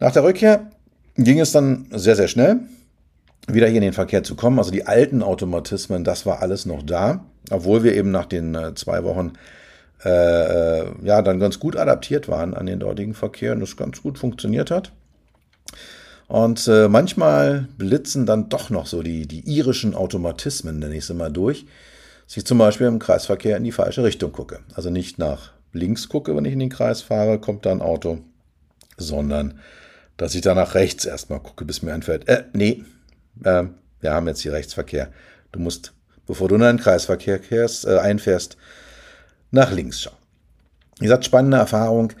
Nach 0.00 0.10
der 0.10 0.24
Rückkehr 0.24 0.70
ging 1.16 1.38
es 1.38 1.52
dann 1.52 1.86
sehr, 1.92 2.16
sehr 2.16 2.28
schnell 2.28 2.60
wieder 3.46 3.66
hier 3.66 3.76
in 3.76 3.82
den 3.82 3.92
Verkehr 3.92 4.24
zu 4.24 4.36
kommen. 4.36 4.58
Also 4.58 4.70
die 4.70 4.86
alten 4.86 5.22
Automatismen, 5.22 6.02
das 6.02 6.24
war 6.24 6.40
alles 6.40 6.64
noch 6.64 6.82
da, 6.82 7.26
obwohl 7.50 7.84
wir 7.84 7.94
eben 7.94 8.10
nach 8.10 8.26
den 8.26 8.54
äh, 8.54 8.74
zwei 8.74 9.04
Wochen 9.04 9.34
äh, 10.04 10.80
äh, 10.80 10.86
ja 11.02 11.20
dann 11.20 11.38
ganz 11.38 11.60
gut 11.60 11.76
adaptiert 11.76 12.26
waren 12.28 12.54
an 12.54 12.66
den 12.66 12.80
dortigen 12.80 13.14
Verkehr 13.14 13.52
und 13.52 13.60
das 13.60 13.76
ganz 13.76 14.00
gut 14.00 14.18
funktioniert 14.18 14.70
hat. 14.70 14.92
Und 16.32 16.66
äh, 16.66 16.88
manchmal 16.88 17.68
blitzen 17.76 18.24
dann 18.24 18.48
doch 18.48 18.70
noch 18.70 18.86
so 18.86 19.02
die, 19.02 19.26
die 19.26 19.40
irischen 19.40 19.94
Automatismen, 19.94 20.78
nenne 20.78 20.96
ich 20.96 21.04
sie 21.04 21.12
mal 21.12 21.30
durch, 21.30 21.66
dass 22.26 22.38
ich 22.38 22.46
zum 22.46 22.56
Beispiel 22.56 22.86
im 22.86 22.98
Kreisverkehr 22.98 23.58
in 23.58 23.64
die 23.64 23.70
falsche 23.70 24.02
Richtung 24.02 24.32
gucke. 24.32 24.60
Also 24.72 24.88
nicht 24.88 25.18
nach 25.18 25.52
links 25.74 26.08
gucke, 26.08 26.34
wenn 26.34 26.46
ich 26.46 26.54
in 26.54 26.60
den 26.60 26.70
Kreis 26.70 27.02
fahre, 27.02 27.38
kommt 27.38 27.66
da 27.66 27.72
ein 27.72 27.82
Auto, 27.82 28.20
sondern 28.96 29.60
dass 30.16 30.34
ich 30.34 30.40
da 30.40 30.54
nach 30.54 30.74
rechts 30.74 31.04
erstmal 31.04 31.38
gucke, 31.38 31.66
bis 31.66 31.82
mir 31.82 31.92
einfällt, 31.92 32.26
äh, 32.28 32.44
nee, 32.54 32.82
äh, 33.44 33.64
wir 34.00 34.14
haben 34.14 34.26
jetzt 34.26 34.40
hier 34.40 34.54
Rechtsverkehr. 34.54 35.12
Du 35.52 35.60
musst, 35.60 35.92
bevor 36.26 36.48
du 36.48 36.54
in 36.54 36.62
einen 36.62 36.80
Kreisverkehr 36.80 37.40
kehrst, 37.40 37.84
äh, 37.84 37.98
einfährst, 37.98 38.56
nach 39.50 39.70
links 39.70 40.00
schauen. 40.00 40.16
Wie 40.98 41.04
gesagt, 41.04 41.26
spannende 41.26 41.58
Erfahrung. 41.58 42.14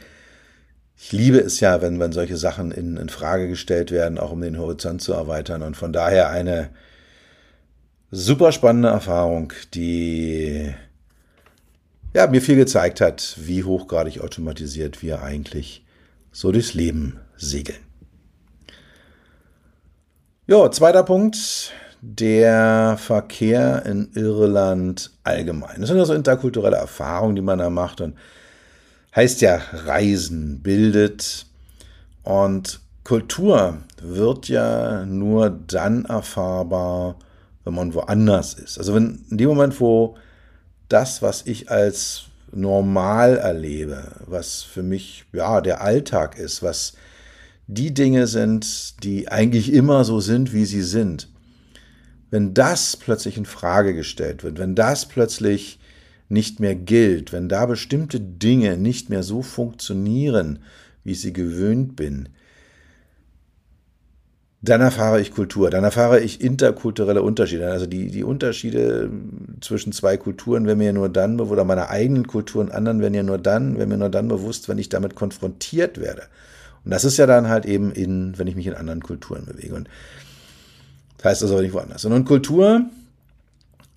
Ich 1.04 1.10
liebe 1.10 1.38
es 1.38 1.58
ja, 1.58 1.82
wenn, 1.82 1.98
wenn 1.98 2.12
solche 2.12 2.36
Sachen 2.36 2.70
in, 2.70 2.96
in 2.96 3.08
Frage 3.08 3.48
gestellt 3.48 3.90
werden, 3.90 4.18
auch 4.18 4.30
um 4.30 4.40
den 4.40 4.56
Horizont 4.56 5.02
zu 5.02 5.12
erweitern. 5.12 5.62
Und 5.62 5.76
von 5.76 5.92
daher 5.92 6.30
eine 6.30 6.70
super 8.12 8.52
spannende 8.52 8.90
Erfahrung, 8.90 9.52
die 9.74 10.72
ja, 12.14 12.28
mir 12.28 12.40
viel 12.40 12.54
gezeigt 12.54 13.00
hat, 13.00 13.36
wie 13.40 13.64
hochgradig 13.64 14.20
automatisiert 14.20 15.02
wir 15.02 15.22
eigentlich 15.22 15.84
so 16.30 16.52
durchs 16.52 16.72
Leben 16.72 17.18
segeln. 17.36 17.80
Ja, 20.46 20.70
zweiter 20.70 21.02
Punkt, 21.02 21.72
der 22.00 22.96
Verkehr 22.96 23.84
in 23.86 24.12
Irland 24.14 25.10
allgemein. 25.24 25.80
Das 25.80 25.88
sind 25.88 25.98
ja 25.98 26.04
so 26.04 26.14
interkulturelle 26.14 26.76
Erfahrungen, 26.76 27.34
die 27.34 27.42
man 27.42 27.58
da 27.58 27.70
macht 27.70 28.00
und 28.00 28.14
heißt 29.14 29.40
ja 29.40 29.60
Reisen 29.72 30.60
bildet 30.62 31.46
und 32.22 32.80
Kultur 33.04 33.78
wird 34.00 34.48
ja 34.48 35.04
nur 35.04 35.50
dann 35.50 36.04
erfahrbar, 36.04 37.16
wenn 37.64 37.74
man 37.74 37.94
woanders 37.94 38.54
ist. 38.54 38.78
Also 38.78 38.94
wenn 38.94 39.24
in 39.30 39.38
dem 39.38 39.48
Moment, 39.48 39.80
wo 39.80 40.16
das, 40.88 41.22
was 41.22 41.46
ich 41.46 41.70
als 41.70 42.24
normal 42.52 43.38
erlebe, 43.38 44.12
was 44.26 44.62
für 44.62 44.82
mich 44.82 45.24
ja 45.32 45.60
der 45.60 45.80
Alltag 45.80 46.38
ist, 46.38 46.62
was 46.62 46.94
die 47.66 47.94
Dinge 47.94 48.26
sind, 48.26 49.02
die 49.02 49.28
eigentlich 49.28 49.72
immer 49.72 50.04
so 50.04 50.20
sind, 50.20 50.52
wie 50.52 50.66
sie 50.66 50.82
sind. 50.82 51.28
Wenn 52.30 52.54
das 52.54 52.96
plötzlich 52.96 53.36
in 53.36 53.46
Frage 53.46 53.94
gestellt 53.94 54.42
wird, 54.42 54.58
wenn 54.58 54.74
das 54.74 55.06
plötzlich 55.06 55.78
nicht 56.32 56.60
mehr 56.60 56.74
gilt, 56.74 57.32
wenn 57.32 57.48
da 57.48 57.66
bestimmte 57.66 58.18
Dinge 58.18 58.78
nicht 58.78 59.10
mehr 59.10 59.22
so 59.22 59.42
funktionieren, 59.42 60.60
wie 61.04 61.12
ich 61.12 61.20
sie 61.20 61.32
gewöhnt 61.32 61.94
bin, 61.94 62.30
dann 64.62 64.80
erfahre 64.80 65.20
ich 65.20 65.32
Kultur, 65.32 65.70
dann 65.70 65.82
erfahre 65.82 66.20
ich 66.20 66.40
interkulturelle 66.40 67.20
Unterschiede. 67.22 67.70
Also 67.70 67.86
die, 67.86 68.10
die 68.10 68.22
Unterschiede 68.22 69.10
zwischen 69.60 69.92
zwei 69.92 70.16
Kulturen 70.16 70.66
werden 70.66 70.78
mir 70.78 70.92
nur 70.92 71.08
dann, 71.08 71.40
oder 71.40 71.64
meiner 71.64 71.90
eigenen 71.90 72.28
Kultur 72.28 72.60
und 72.60 72.70
anderen 72.70 73.00
werden 73.00 73.14
ja 73.14 73.24
nur 73.24 73.38
dann, 73.38 73.76
werden 73.76 73.88
mir 73.88 73.98
nur 73.98 74.08
dann 74.08 74.28
bewusst, 74.28 74.68
wenn 74.68 74.78
ich 74.78 74.88
damit 74.88 75.16
konfrontiert 75.16 76.00
werde. 76.00 76.22
Und 76.84 76.92
das 76.92 77.04
ist 77.04 77.16
ja 77.16 77.26
dann 77.26 77.48
halt 77.48 77.66
eben 77.66 77.90
in, 77.92 78.38
wenn 78.38 78.46
ich 78.46 78.54
mich 78.54 78.68
in 78.68 78.74
anderen 78.74 79.02
Kulturen 79.02 79.44
bewege. 79.46 79.74
Und 79.74 79.88
das 81.18 81.26
heißt 81.26 81.42
also 81.42 81.60
nicht 81.60 81.74
woanders. 81.74 82.04
Und 82.04 82.24
Kultur, 82.24 82.86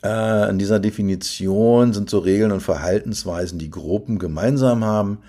äh, 0.06 0.50
in 0.50 0.60
dieser 0.60 0.80
Definition 0.80 1.94
sind 1.94 2.10
so 2.10 2.20
Regeln 2.20 2.52
und 2.52 2.62
Verhaltensweisen, 2.62 3.58
die 3.58 3.72
Gruppen 3.72 4.20
gemeinsam 4.20 4.84
haben. 4.84 5.20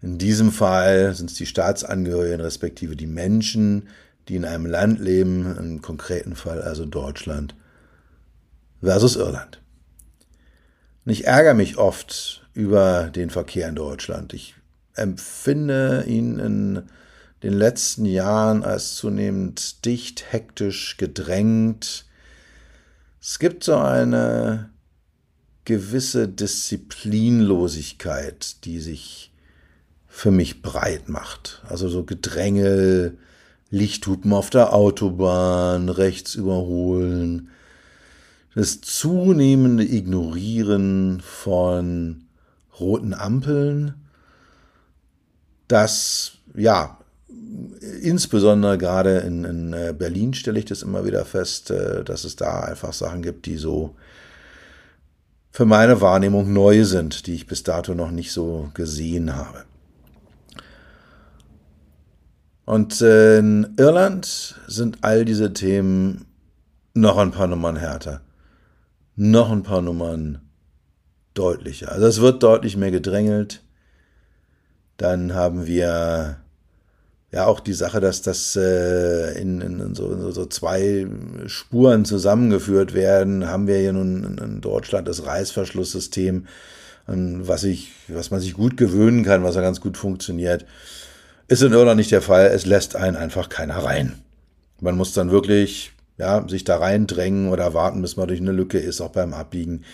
In 0.00 0.18
diesem 0.18 0.52
Fall 0.52 1.14
sind 1.14 1.30
es 1.30 1.36
die 1.36 1.46
Staatsangehörigen, 1.46 2.40
respektive 2.40 2.96
die 2.96 3.06
Menschen, 3.06 3.88
die 4.28 4.36
in 4.36 4.44
einem 4.44 4.66
Land 4.66 5.00
leben, 5.00 5.56
im 5.56 5.82
konkreten 5.82 6.36
Fall 6.36 6.62
also 6.62 6.86
Deutschland 6.86 7.54
versus 8.80 9.16
Irland. 9.16 9.60
Und 11.04 11.12
ich 11.12 11.26
ärgere 11.26 11.54
mich 11.54 11.78
oft 11.78 12.46
über 12.54 13.10
den 13.14 13.30
Verkehr 13.30 13.68
in 13.68 13.74
Deutschland. 13.74 14.32
Ich 14.34 14.54
empfinde 14.94 16.04
ihn 16.06 16.38
in 16.38 16.82
den 17.42 17.52
letzten 17.52 18.04
Jahren 18.04 18.62
als 18.62 18.94
zunehmend 18.94 19.84
dicht, 19.84 20.32
hektisch, 20.32 20.96
gedrängt. 20.98 22.04
Es 23.24 23.38
gibt 23.38 23.62
so 23.62 23.76
eine 23.76 24.70
gewisse 25.64 26.26
Disziplinlosigkeit, 26.26 28.64
die 28.64 28.80
sich 28.80 29.32
für 30.08 30.32
mich 30.32 30.60
breit 30.60 31.08
macht. 31.08 31.62
Also 31.68 31.88
so 31.88 32.02
Gedrängel, 32.02 33.16
Lichthupen 33.70 34.32
auf 34.32 34.50
der 34.50 34.72
Autobahn, 34.72 35.88
rechts 35.88 36.34
überholen, 36.34 37.50
das 38.56 38.80
zunehmende 38.80 39.84
Ignorieren 39.84 41.20
von 41.20 42.24
roten 42.80 43.14
Ampeln, 43.14 43.94
das, 45.68 46.38
ja, 46.56 46.98
insbesondere 48.02 48.78
gerade 48.78 49.18
in, 49.18 49.44
in, 49.44 49.72
äh, 49.72 49.94
Berlin 49.96 50.34
stelle 50.34 50.58
ich 50.58 50.64
das 50.64 50.82
immer 50.82 51.04
wieder 51.04 51.24
fest, 51.24 51.70
äh, 51.70 52.04
dass 52.04 52.24
es 52.24 52.36
da 52.36 52.60
einfach 52.60 52.92
Sachen 52.92 53.22
gibt, 53.22 53.46
die 53.46 53.56
so 53.56 53.94
für 55.50 55.64
meine 55.66 56.00
Wahrnehmung 56.00 56.52
neu 56.52 56.84
sind, 56.84 57.26
die 57.26 57.34
ich 57.34 57.46
bis 57.46 57.62
dato 57.62 57.94
noch 57.94 58.10
nicht 58.10 58.32
so 58.32 58.70
gesehen 58.74 59.36
habe. 59.36 59.64
Und 62.64 63.00
in 63.02 63.74
Irland 63.76 64.54
sind 64.66 64.98
all 65.02 65.24
diese 65.24 65.52
Themen 65.52 66.24
noch 66.94 67.18
ein 67.18 67.32
paar 67.32 67.48
Nummern 67.48 67.76
härter, 67.76 68.22
noch 69.16 69.50
ein 69.50 69.62
paar 69.62 69.82
Nummern 69.82 70.40
deutlicher. 71.34 71.92
Also 71.92 72.06
es 72.06 72.20
wird 72.20 72.42
deutlich 72.42 72.76
mehr 72.76 72.90
gedrängelt. 72.90 73.62
Dann 74.96 75.34
haben 75.34 75.66
wir 75.66 76.41
ja 77.32 77.46
auch 77.46 77.60
die 77.60 77.72
Sache, 77.72 78.00
dass 78.00 78.22
das 78.22 78.56
äh, 78.56 79.40
in, 79.40 79.60
in 79.62 79.94
so, 79.94 80.30
so, 80.30 80.46
zwei 80.46 81.06
Spuren 81.46 82.04
zusammengeführt 82.04 82.92
werden, 82.92 83.48
haben 83.48 83.66
wir 83.66 83.78
hier 83.78 83.94
nun 83.94 84.38
in 84.38 84.60
Deutschland 84.60 85.08
das 85.08 85.26
Reißverschlusssystem, 85.26 86.46
an 87.06 87.48
was, 87.48 87.64
ich, 87.64 87.92
was 88.08 88.30
man 88.30 88.40
sich 88.40 88.52
gut 88.54 88.76
gewöhnen 88.76 89.24
kann, 89.24 89.42
was 89.42 89.56
ja 89.56 89.62
ganz 89.62 89.80
gut 89.80 89.96
funktioniert. 89.96 90.66
Ist 91.48 91.62
in 91.62 91.72
Irland 91.72 91.96
nicht 91.96 92.12
der 92.12 92.22
Fall. 92.22 92.46
Es 92.46 92.66
lässt 92.66 92.96
einen 92.96 93.16
einfach 93.16 93.48
keiner 93.48 93.78
rein. 93.78 94.14
Man 94.80 94.96
muss 94.96 95.12
dann 95.12 95.30
wirklich 95.30 95.92
ja, 96.18 96.46
sich 96.46 96.64
da 96.64 96.76
reindrängen 96.76 97.48
oder 97.48 97.74
warten, 97.74 98.02
bis 98.02 98.16
man 98.16 98.28
durch 98.28 98.40
eine 98.40 98.52
Lücke 98.52 98.78
ist, 98.78 99.00
auch 99.00 99.10
beim 99.10 99.34
Abbiegen. 99.34 99.84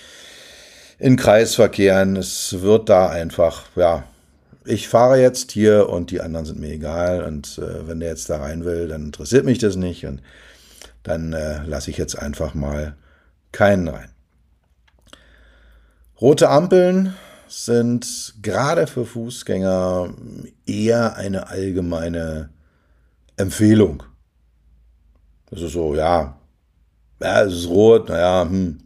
In 0.98 1.16
Kreisverkehren, 1.16 2.16
es 2.16 2.60
wird 2.60 2.88
da 2.88 3.08
einfach, 3.08 3.64
ja, 3.76 4.04
ich 4.68 4.88
fahre 4.88 5.20
jetzt 5.20 5.52
hier 5.52 5.88
und 5.88 6.10
die 6.10 6.20
anderen 6.20 6.46
sind 6.46 6.60
mir 6.60 6.70
egal 6.70 7.22
und 7.22 7.58
äh, 7.58 7.88
wenn 7.88 8.00
der 8.00 8.10
jetzt 8.10 8.28
da 8.28 8.38
rein 8.38 8.64
will, 8.64 8.88
dann 8.88 9.06
interessiert 9.06 9.44
mich 9.44 9.58
das 9.58 9.76
nicht 9.76 10.04
und 10.06 10.22
dann 11.02 11.32
äh, 11.32 11.64
lasse 11.64 11.90
ich 11.90 11.96
jetzt 11.96 12.16
einfach 12.16 12.54
mal 12.54 12.96
keinen 13.50 13.88
rein. 13.88 14.10
Rote 16.20 16.50
Ampeln 16.50 17.14
sind 17.48 18.34
gerade 18.42 18.86
für 18.86 19.06
Fußgänger 19.06 20.12
eher 20.66 21.16
eine 21.16 21.48
allgemeine 21.48 22.50
Empfehlung. 23.36 24.02
Das 25.50 25.62
ist 25.62 25.72
so, 25.72 25.94
ja, 25.94 26.38
ja, 27.20 27.42
es 27.42 27.54
ist 27.54 27.68
rot, 27.68 28.08
naja, 28.08 28.46
hm. 28.48 28.80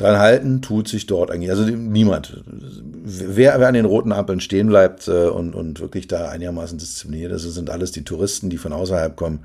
Dran 0.00 0.18
halten 0.18 0.62
tut 0.62 0.88
sich 0.88 1.06
dort 1.06 1.30
eigentlich, 1.30 1.50
also 1.50 1.64
niemand. 1.64 2.42
Wer, 2.46 3.60
wer 3.60 3.68
an 3.68 3.74
den 3.74 3.84
roten 3.84 4.12
Ampeln 4.12 4.40
stehen 4.40 4.68
bleibt 4.68 5.08
äh, 5.08 5.26
und, 5.26 5.54
und 5.54 5.80
wirklich 5.80 6.08
da 6.08 6.30
einigermaßen 6.30 6.78
diszipliniert 6.78 7.32
ist, 7.32 7.44
das 7.44 7.52
sind 7.52 7.68
alles 7.68 7.92
die 7.92 8.04
Touristen, 8.04 8.48
die 8.48 8.56
von 8.56 8.72
außerhalb 8.72 9.14
kommen. 9.14 9.40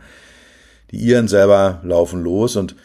Die 0.91 0.97
Iren 0.97 1.27
selber 1.27 1.81
laufen 1.83 2.23
los 2.23 2.55
und 2.55 2.75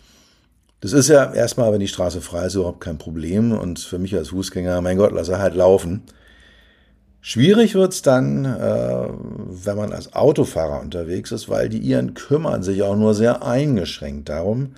das 0.81 0.93
ist 0.93 1.09
ja 1.09 1.33
erstmal, 1.33 1.73
wenn 1.73 1.79
die 1.81 1.89
Straße 1.89 2.21
frei 2.21 2.47
ist, 2.47 2.55
überhaupt 2.55 2.81
kein 2.81 2.99
Problem. 2.99 3.53
Und 3.53 3.79
für 3.79 3.99
mich 3.99 4.17
als 4.17 4.31
Fußgänger, 4.31 4.81
mein 4.81 4.97
Gott, 4.97 5.13
lass 5.13 5.29
er 5.29 5.39
halt 5.39 5.55
laufen. 5.55 6.03
Schwierig 7.21 7.75
wird's 7.75 8.03
dann, 8.03 8.47
äh, 8.47 9.09
wenn 9.11 9.77
man 9.77 9.93
als 9.93 10.15
Autofahrer 10.15 10.81
unterwegs 10.81 11.31
ist, 11.31 11.51
weil 11.51 11.69
die 11.69 11.79
Iren 11.79 12.15
kümmern 12.15 12.63
sich 12.63 12.83
auch 12.83 12.97
nur 12.97 13.15
sehr 13.15 13.45
eingeschränkt 13.45 14.31
darum, 14.31 14.75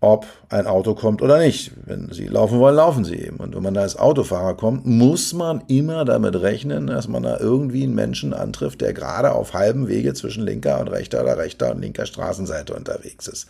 ob 0.00 0.26
ein 0.48 0.66
Auto 0.66 0.94
kommt 0.94 1.22
oder 1.22 1.38
nicht. 1.38 1.72
Wenn 1.84 2.12
sie 2.12 2.26
laufen 2.26 2.60
wollen, 2.60 2.76
laufen 2.76 3.04
sie 3.04 3.16
eben. 3.16 3.38
Und 3.38 3.54
wenn 3.54 3.62
man 3.62 3.74
da 3.74 3.80
als 3.80 3.96
Autofahrer 3.96 4.54
kommt, 4.54 4.86
muss 4.86 5.32
man 5.32 5.64
immer 5.66 6.04
damit 6.04 6.40
rechnen, 6.40 6.86
dass 6.86 7.08
man 7.08 7.24
da 7.24 7.38
irgendwie 7.38 7.82
einen 7.82 7.94
Menschen 7.94 8.32
antrifft, 8.32 8.80
der 8.80 8.92
gerade 8.92 9.32
auf 9.32 9.54
halbem 9.54 9.88
Wege 9.88 10.14
zwischen 10.14 10.44
linker 10.44 10.80
und 10.80 10.88
rechter 10.88 11.22
oder 11.22 11.36
rechter 11.36 11.72
und 11.72 11.80
linker 11.80 12.06
Straßenseite 12.06 12.74
unterwegs 12.74 13.26
ist. 13.26 13.48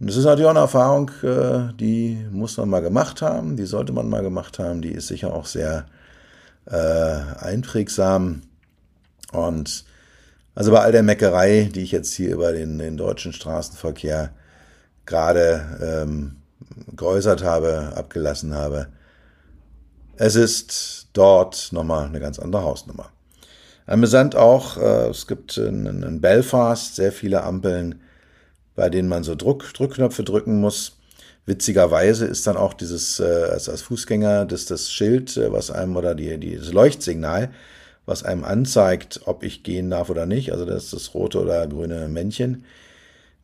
Und 0.00 0.08
das 0.08 0.16
ist 0.16 0.24
natürlich 0.24 0.46
auch 0.46 0.50
eine 0.50 0.58
Erfahrung, 0.58 1.12
äh, 1.22 1.72
die 1.78 2.18
muss 2.32 2.56
man 2.56 2.68
mal 2.68 2.82
gemacht 2.82 3.22
haben, 3.22 3.56
die 3.56 3.66
sollte 3.66 3.92
man 3.92 4.08
mal 4.08 4.22
gemacht 4.22 4.58
haben, 4.58 4.82
die 4.82 4.90
ist 4.90 5.06
sicher 5.06 5.32
auch 5.32 5.46
sehr 5.46 5.86
äh, 6.66 6.74
einprägsam. 7.38 8.42
Und 9.30 9.84
also 10.56 10.72
bei 10.72 10.80
all 10.80 10.90
der 10.90 11.04
Meckerei, 11.04 11.70
die 11.72 11.82
ich 11.82 11.92
jetzt 11.92 12.12
hier 12.12 12.32
über 12.32 12.52
den, 12.52 12.80
den 12.80 12.96
deutschen 12.96 13.32
Straßenverkehr 13.32 14.32
gerade 15.06 16.06
ähm, 16.08 16.36
geäußert 16.94 17.42
habe, 17.42 17.92
abgelassen 17.96 18.54
habe, 18.54 18.88
es 20.16 20.36
ist 20.36 21.08
dort 21.12 21.70
nochmal 21.72 22.06
eine 22.06 22.20
ganz 22.20 22.38
andere 22.38 22.62
Hausnummer. 22.62 23.10
Amüsant 23.86 24.36
auch, 24.36 24.76
äh, 24.76 25.08
es 25.08 25.26
gibt 25.26 25.56
in, 25.56 25.86
in 25.86 26.20
Belfast 26.20 26.94
sehr 26.94 27.12
viele 27.12 27.42
Ampeln, 27.42 28.00
bei 28.74 28.88
denen 28.88 29.08
man 29.08 29.24
so 29.24 29.34
Druck, 29.34 29.72
Drückknöpfe 29.74 30.22
drücken 30.22 30.60
muss. 30.60 30.98
Witzigerweise 31.44 32.26
ist 32.26 32.46
dann 32.46 32.56
auch 32.56 32.74
dieses, 32.74 33.18
äh, 33.18 33.24
als, 33.24 33.68
als 33.68 33.82
Fußgänger, 33.82 34.46
das, 34.46 34.66
das 34.66 34.92
Schild, 34.92 35.36
äh, 35.36 35.52
was 35.52 35.70
einem 35.70 35.96
oder 35.96 36.14
die, 36.14 36.38
die, 36.38 36.56
das 36.56 36.72
Leuchtsignal, 36.72 37.50
was 38.06 38.22
einem 38.22 38.44
anzeigt, 38.44 39.22
ob 39.24 39.42
ich 39.42 39.62
gehen 39.62 39.90
darf 39.90 40.08
oder 40.10 40.26
nicht, 40.26 40.52
also 40.52 40.64
das 40.64 40.84
ist 40.84 40.92
das 40.92 41.14
rote 41.14 41.40
oder 41.40 41.66
grüne 41.66 42.08
Männchen, 42.08 42.64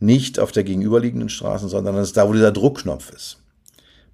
nicht 0.01 0.39
auf 0.39 0.53
der 0.53 0.65
gegenüberliegenden 0.65 1.29
Straße, 1.29 1.69
sondern 1.69 1.97
das 1.97 2.09
ist 2.09 2.17
da, 2.17 2.29
wo 2.29 2.33
dieser 2.33 2.53
Druckknopf 2.53 3.11
ist. 3.11 3.39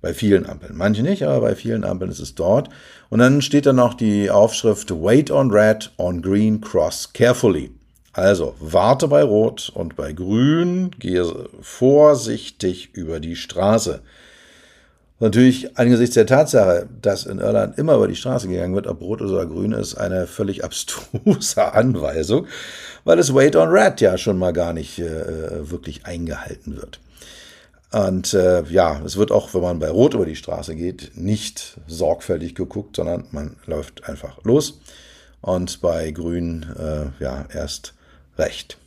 Bei 0.00 0.12
vielen 0.12 0.46
Ampeln. 0.46 0.76
Manche 0.76 1.02
nicht, 1.02 1.22
aber 1.22 1.40
bei 1.40 1.54
vielen 1.54 1.84
Ampeln 1.84 2.10
ist 2.10 2.20
es 2.20 2.34
dort. 2.34 2.68
Und 3.08 3.20
dann 3.20 3.40
steht 3.40 3.66
dann 3.66 3.76
noch 3.76 3.94
die 3.94 4.30
Aufschrift 4.30 4.90
Wait 4.90 5.30
on 5.30 5.50
Red, 5.50 5.92
on 5.96 6.20
Green, 6.20 6.60
Cross 6.60 7.12
carefully. 7.14 7.70
Also 8.12 8.54
warte 8.60 9.08
bei 9.08 9.22
Rot 9.22 9.72
und 9.74 9.96
bei 9.96 10.12
Grün 10.12 10.90
gehe 10.98 11.48
vorsichtig 11.60 12.90
über 12.92 13.18
die 13.18 13.34
Straße. 13.34 14.02
Natürlich 15.20 15.78
angesichts 15.78 16.14
der 16.14 16.26
Tatsache, 16.26 16.88
dass 17.00 17.24
in 17.24 17.38
Irland 17.38 17.78
immer 17.78 17.94
über 17.94 18.08
die 18.08 18.16
Straße 18.16 18.48
gegangen 18.48 18.74
wird, 18.74 18.88
ob 18.88 19.00
rot 19.00 19.22
oder 19.22 19.46
grün 19.46 19.72
ist, 19.72 19.94
eine 19.94 20.26
völlig 20.26 20.64
abstruse 20.64 21.62
Anweisung, 21.72 22.46
weil 23.04 23.18
es 23.20 23.32
Wait 23.32 23.54
on 23.54 23.68
Red 23.68 24.00
ja 24.00 24.18
schon 24.18 24.38
mal 24.38 24.52
gar 24.52 24.72
nicht 24.72 24.98
äh, 24.98 25.70
wirklich 25.70 26.04
eingehalten 26.04 26.76
wird. 26.76 26.98
Und 27.92 28.34
äh, 28.34 28.64
ja, 28.64 29.00
es 29.04 29.16
wird 29.16 29.30
auch, 29.30 29.54
wenn 29.54 29.60
man 29.60 29.78
bei 29.78 29.88
Rot 29.88 30.14
über 30.14 30.26
die 30.26 30.34
Straße 30.34 30.74
geht, 30.74 31.12
nicht 31.14 31.78
sorgfältig 31.86 32.56
geguckt, 32.56 32.96
sondern 32.96 33.26
man 33.30 33.54
läuft 33.66 34.08
einfach 34.08 34.42
los. 34.42 34.80
Und 35.40 35.80
bei 35.80 36.10
Grün, 36.10 36.66
äh, 36.76 37.22
ja, 37.22 37.46
erst 37.54 37.94
recht. 38.36 38.78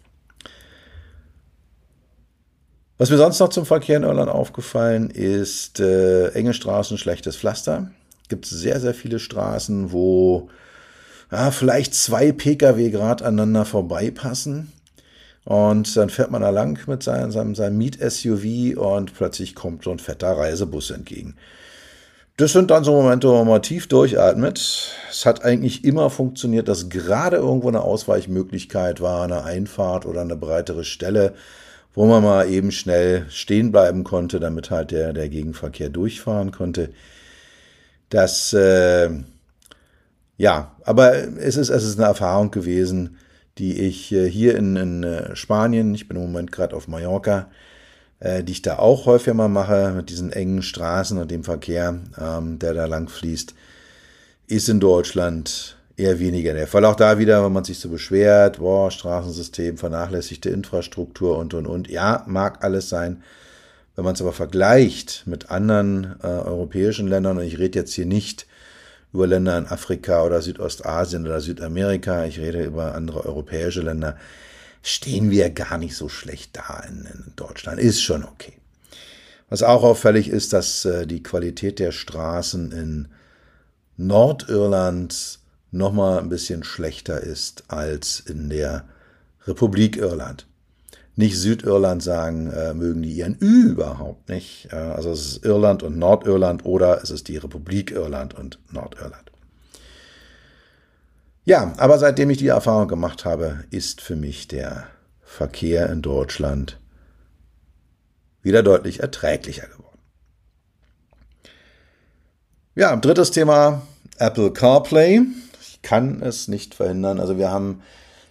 Was 2.97 3.11
mir 3.11 3.17
sonst 3.17 3.39
noch 3.39 3.49
zum 3.49 3.65
Verkehr 3.65 3.97
in 3.97 4.03
Irland 4.03 4.29
aufgefallen 4.29 5.11
ist, 5.11 5.79
äh, 5.79 6.29
enge 6.29 6.53
Straßen, 6.53 6.97
schlechtes 6.97 7.37
Pflaster. 7.37 7.91
Gibt 8.27 8.47
sehr, 8.47 8.79
sehr 8.79 8.95
viele 8.95 9.19
Straßen, 9.19 9.91
wo 9.91 10.49
ja, 11.31 11.51
vielleicht 11.51 11.93
zwei 11.93 12.31
Pkw 12.31 12.89
gerade 12.89 13.23
aneinander 13.23 13.65
vorbeipassen. 13.65 14.71
Und 15.45 15.95
dann 15.95 16.09
fährt 16.09 16.31
man 16.31 16.41
da 16.41 16.49
lang 16.49 16.79
mit 16.87 17.03
seinem, 17.03 17.31
seinem, 17.31 17.55
seinem 17.55 17.77
Miet-SUV 17.77 18.77
und 18.77 19.13
plötzlich 19.13 19.55
kommt 19.55 19.83
so 19.83 19.91
ein 19.91 19.99
fetter 19.99 20.31
Reisebus 20.31 20.89
entgegen. 20.89 21.35
Das 22.35 22.51
sind 22.51 22.69
dann 22.69 22.83
so 22.83 22.91
Momente, 22.91 23.29
wo 23.29 23.43
man 23.45 23.61
tief 23.61 23.87
durchatmet. 23.87 24.91
Es 25.09 25.25
hat 25.25 25.45
eigentlich 25.45 25.85
immer 25.85 26.09
funktioniert, 26.09 26.67
dass 26.67 26.89
gerade 26.89 27.37
irgendwo 27.37 27.67
eine 27.67 27.81
Ausweichmöglichkeit 27.81 29.01
war, 29.01 29.23
eine 29.23 29.43
Einfahrt 29.43 30.05
oder 30.05 30.21
eine 30.21 30.35
breitere 30.35 30.83
Stelle, 30.83 31.33
wo 31.97 32.05
man 32.05 32.21
mal 32.21 32.47
eben 32.47 32.71
schnell 32.71 33.25
stehen 33.27 33.71
bleiben 33.71 34.03
konnte, 34.03 34.39
damit 34.39 34.69
halt 34.69 34.91
der, 34.91 35.13
der 35.13 35.29
Gegenverkehr 35.29 35.89
durchfahren 35.89 36.51
konnte. 36.51 36.91
Das, 38.09 38.53
äh, 38.53 39.09
ja, 40.37 40.75
aber 40.83 41.15
es 41.15 41.57
ist, 41.57 41.69
es 41.69 41.83
ist 41.83 41.97
eine 41.97 42.07
Erfahrung 42.07 42.51
gewesen, 42.51 43.17
die 43.57 43.79
ich 43.79 44.11
äh, 44.11 44.29
hier 44.29 44.55
in, 44.55 44.75
in 44.75 45.03
äh, 45.03 45.35
Spanien, 45.35 45.95
ich 45.95 46.07
bin 46.07 46.17
im 46.17 46.23
Moment 46.27 46.51
gerade 46.51 46.75
auf 46.75 46.87
Mallorca, 46.87 47.49
äh, 48.19 48.43
die 48.43 48.51
ich 48.51 48.61
da 48.61 48.77
auch 48.77 49.07
häufiger 49.07 49.33
mal 49.33 49.47
mache, 49.47 49.93
mit 49.95 50.11
diesen 50.11 50.31
engen 50.31 50.61
Straßen 50.61 51.17
und 51.17 51.31
dem 51.31 51.43
Verkehr, 51.43 51.99
ähm, 52.21 52.59
der 52.59 52.75
da 52.75 52.85
lang 52.85 53.09
fließt, 53.09 53.55
ist 54.45 54.69
in 54.69 54.79
Deutschland 54.79 55.76
eher 55.97 56.19
weniger 56.19 56.53
der 56.53 56.67
Fall. 56.67 56.85
Auch 56.85 56.95
da 56.95 57.17
wieder, 57.17 57.43
wenn 57.43 57.51
man 57.51 57.63
sich 57.63 57.79
so 57.79 57.89
beschwert, 57.89 58.59
boah, 58.59 58.91
Straßensystem, 58.91 59.77
vernachlässigte 59.77 60.49
Infrastruktur 60.49 61.37
und, 61.37 61.53
und, 61.55 61.65
und. 61.65 61.89
Ja, 61.89 62.23
mag 62.27 62.63
alles 62.63 62.87
sein. 62.87 63.23
Wenn 63.95 64.05
man 64.05 64.13
es 64.13 64.21
aber 64.21 64.31
vergleicht 64.31 65.23
mit 65.25 65.49
anderen 65.49 66.15
äh, 66.21 66.27
europäischen 66.27 67.07
Ländern, 67.07 67.39
und 67.39 67.43
ich 67.43 67.57
rede 67.57 67.79
jetzt 67.79 67.93
hier 67.93 68.05
nicht 68.05 68.45
über 69.11 69.25
Länder 69.25 69.57
in 69.57 69.65
Afrika 69.65 70.23
oder 70.23 70.41
Südostasien 70.41 71.25
oder 71.25 71.41
Südamerika, 71.41 72.25
ich 72.25 72.39
rede 72.39 72.63
über 72.63 72.93
andere 72.93 73.25
europäische 73.25 73.81
Länder, 73.81 74.15
stehen 74.83 75.31
wir 75.31 75.49
gar 75.49 75.79
nicht 75.79 75.95
so 75.95 76.09
schlecht 76.09 76.55
da 76.57 76.83
in, 76.87 77.07
in 77.11 77.33
Deutschland. 77.35 77.79
Ist 77.79 78.03
schon 78.03 78.23
okay. 78.23 78.53
Was 79.49 79.63
auch 79.63 79.81
auffällig 79.81 80.29
ist, 80.29 80.53
dass 80.53 80.85
äh, 80.85 81.07
die 81.07 81.23
Qualität 81.23 81.79
der 81.79 81.91
Straßen 81.91 82.71
in 82.71 83.07
Nordirland 83.95 85.39
nochmal 85.71 86.19
ein 86.19 86.29
bisschen 86.29 86.63
schlechter 86.63 87.21
ist 87.21 87.63
als 87.67 88.19
in 88.19 88.49
der 88.49 88.85
Republik 89.45 89.97
Irland. 89.97 90.47
Nicht 91.15 91.37
Südirland 91.37 92.03
sagen, 92.03 92.51
äh, 92.51 92.73
mögen 92.75 93.01
die 93.01 93.11
ihren 93.11 93.37
Ü 93.41 93.69
überhaupt 93.69 94.29
nicht. 94.29 94.69
Äh, 94.71 94.75
also 94.75 95.11
es 95.11 95.25
ist 95.25 95.45
Irland 95.45 95.81
und 95.81 95.97
Nordirland 95.97 96.63
oder 96.63 97.01
es 97.01 97.09
ist 97.09 97.27
die 97.27 97.37
Republik 97.37 97.91
Irland 97.91 98.35
und 98.35 98.59
Nordirland. 98.71 99.31
Ja, 101.43 101.73
aber 101.77 101.97
seitdem 101.97 102.29
ich 102.29 102.37
die 102.37 102.47
Erfahrung 102.47 102.87
gemacht 102.87 103.25
habe, 103.25 103.63
ist 103.71 104.01
für 104.01 104.15
mich 104.15 104.47
der 104.47 104.87
Verkehr 105.23 105.89
in 105.89 106.01
Deutschland 106.01 106.77
wieder 108.41 108.63
deutlich 108.63 108.99
erträglicher 108.99 109.67
geworden. 109.67 109.99
Ja, 112.75 112.95
drittes 112.95 113.31
Thema 113.31 113.81
Apple 114.19 114.51
CarPlay. 114.51 115.21
Kann 115.87 116.21
es 116.21 116.49
nicht 116.49 116.75
verhindern. 116.75 117.21
Also 117.21 117.37
wir 117.37 117.49
haben 117.49 117.81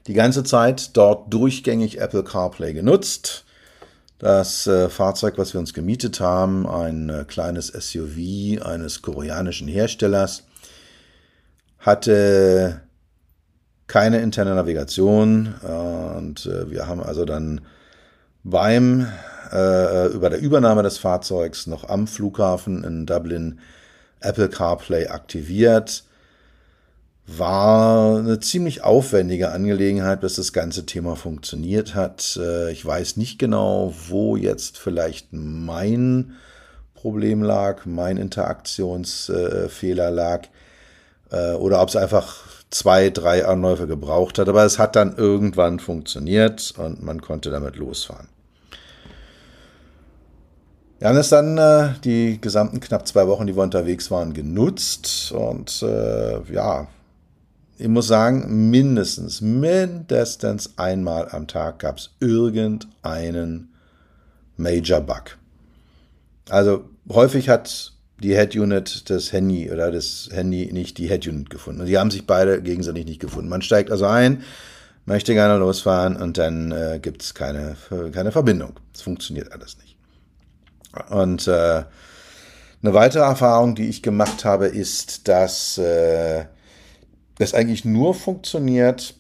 die 0.06 0.12
ganze 0.12 0.44
Zeit 0.44 0.94
dort 0.94 1.32
durchgängig 1.32 1.98
Apple 1.98 2.22
CarPlay 2.22 2.74
genutzt. 2.74 3.46
Das 4.18 4.66
äh, 4.66 4.90
Fahrzeug, 4.90 5.38
was 5.38 5.54
wir 5.54 5.60
uns 5.60 5.72
gemietet 5.72 6.20
haben, 6.20 6.68
ein 6.68 7.08
äh, 7.08 7.24
kleines 7.26 7.68
SUV 7.68 8.62
eines 8.62 9.00
koreanischen 9.00 9.68
Herstellers, 9.68 10.42
hatte 11.78 12.82
keine 13.86 14.20
interne 14.20 14.54
Navigation 14.54 15.54
äh, 15.66 16.16
und 16.18 16.44
äh, 16.44 16.70
wir 16.70 16.86
haben 16.86 17.02
also 17.02 17.24
dann 17.24 17.62
beim 18.44 19.08
äh, 19.50 20.08
über 20.08 20.28
der 20.28 20.40
Übernahme 20.40 20.82
des 20.82 20.98
Fahrzeugs 20.98 21.66
noch 21.66 21.88
am 21.88 22.06
Flughafen 22.06 22.84
in 22.84 23.06
Dublin 23.06 23.60
Apple 24.20 24.50
CarPlay 24.50 25.06
aktiviert. 25.06 26.04
War 27.26 28.18
eine 28.18 28.38
ziemlich 28.38 28.84
aufwendige 28.84 29.50
Angelegenheit, 29.50 30.20
bis 30.20 30.36
das 30.36 30.52
ganze 30.52 30.86
Thema 30.86 31.16
funktioniert 31.16 31.96
hat. 31.96 32.38
Äh, 32.40 32.70
ich 32.70 32.86
weiß 32.86 33.16
nicht 33.16 33.38
genau, 33.38 33.92
wo 34.08 34.36
jetzt 34.36 34.78
vielleicht 34.78 35.32
mein 35.32 36.34
Problem 36.94 37.42
lag, 37.42 37.84
mein 37.84 38.16
Interaktionsfehler 38.16 40.10
lag 40.10 40.46
äh, 41.30 41.52
oder 41.54 41.82
ob 41.82 41.88
es 41.88 41.96
einfach 41.96 42.44
zwei, 42.70 43.10
drei 43.10 43.44
Anläufe 43.44 43.88
gebraucht 43.88 44.38
hat. 44.38 44.48
Aber 44.48 44.64
es 44.64 44.78
hat 44.78 44.94
dann 44.94 45.16
irgendwann 45.16 45.80
funktioniert 45.80 46.74
und 46.76 47.02
man 47.02 47.20
konnte 47.20 47.50
damit 47.50 47.76
losfahren. 47.76 48.28
Wir 50.98 51.08
haben 51.08 51.18
es 51.18 51.28
dann 51.28 51.58
äh, 51.58 51.88
die 52.04 52.40
gesamten 52.40 52.80
knapp 52.80 53.06
zwei 53.06 53.26
Wochen, 53.26 53.46
die 53.46 53.56
wir 53.56 53.62
unterwegs 53.62 54.10
waren, 54.10 54.32
genutzt. 54.32 55.32
Und 55.32 55.82
äh, 55.82 56.40
ja, 56.52 56.86
ich 57.78 57.88
muss 57.88 58.06
sagen, 58.06 58.70
mindestens, 58.70 59.40
mindestens 59.40 60.78
einmal 60.78 61.28
am 61.30 61.46
Tag 61.46 61.80
gab 61.80 61.98
es 61.98 62.10
irgendeinen 62.20 63.72
Major 64.56 65.00
Bug. 65.00 65.36
Also 66.48 66.88
häufig 67.08 67.48
hat 67.48 67.92
die 68.22 68.34
Head 68.34 68.56
Unit 68.56 69.10
das 69.10 69.32
Handy 69.32 69.70
oder 69.70 69.92
das 69.92 70.30
Handy 70.32 70.72
nicht 70.72 70.96
die 70.98 71.08
Head 71.08 71.26
Unit 71.26 71.50
gefunden. 71.50 71.80
Und 71.80 71.86
die 71.86 71.98
haben 71.98 72.10
sich 72.10 72.26
beide 72.26 72.62
gegenseitig 72.62 73.04
nicht 73.04 73.20
gefunden. 73.20 73.50
Man 73.50 73.62
steigt 73.62 73.90
also 73.90 74.06
ein, 74.06 74.42
möchte 75.04 75.34
gerne 75.34 75.58
losfahren 75.58 76.16
und 76.16 76.38
dann 76.38 76.72
äh, 76.72 76.98
gibt 77.00 77.22
es 77.22 77.34
keine, 77.34 77.76
keine 78.12 78.32
Verbindung. 78.32 78.80
Es 78.94 79.02
funktioniert 79.02 79.52
alles 79.52 79.76
nicht. 79.78 79.96
Und 81.10 81.46
äh, 81.46 81.84
eine 82.82 82.94
weitere 82.94 83.22
Erfahrung, 83.22 83.74
die 83.74 83.88
ich 83.88 84.02
gemacht 84.02 84.44
habe, 84.44 84.66
ist, 84.66 85.28
dass 85.28 85.76
äh, 85.76 86.46
das 87.38 87.54
eigentlich 87.54 87.84
nur 87.84 88.14
funktioniert, 88.14 89.14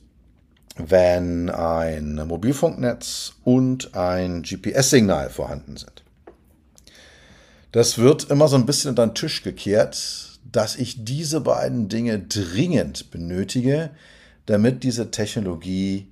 wenn 0.76 1.48
ein 1.50 2.16
Mobilfunknetz 2.26 3.34
und 3.44 3.94
ein 3.94 4.42
GPS-Signal 4.42 5.30
vorhanden 5.30 5.76
sind. 5.76 6.02
Das 7.72 7.98
wird 7.98 8.30
immer 8.30 8.48
so 8.48 8.56
ein 8.56 8.66
bisschen 8.66 8.90
unter 8.90 9.06
den 9.06 9.14
Tisch 9.14 9.42
gekehrt, 9.42 10.38
dass 10.50 10.76
ich 10.76 11.04
diese 11.04 11.40
beiden 11.40 11.88
Dinge 11.88 12.18
dringend 12.20 13.10
benötige, 13.10 13.90
damit 14.46 14.82
diese 14.82 15.10
Technologie 15.10 16.08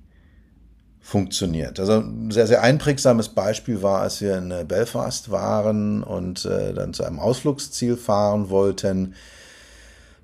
funktioniert. 0.99 1.79
Also 1.79 1.99
ein 1.99 2.31
sehr, 2.31 2.47
sehr 2.47 2.63
einprägsames 2.63 3.29
Beispiel 3.29 3.81
war, 3.81 4.01
als 4.01 4.21
wir 4.21 4.37
in 4.37 4.67
Belfast 4.67 5.29
waren 5.29 6.03
und 6.03 6.45
äh, 6.45 6.73
dann 6.73 6.93
zu 6.93 7.03
einem 7.03 7.19
Ausflugsziel 7.19 7.95
fahren 7.95 8.49
wollten. 8.49 9.13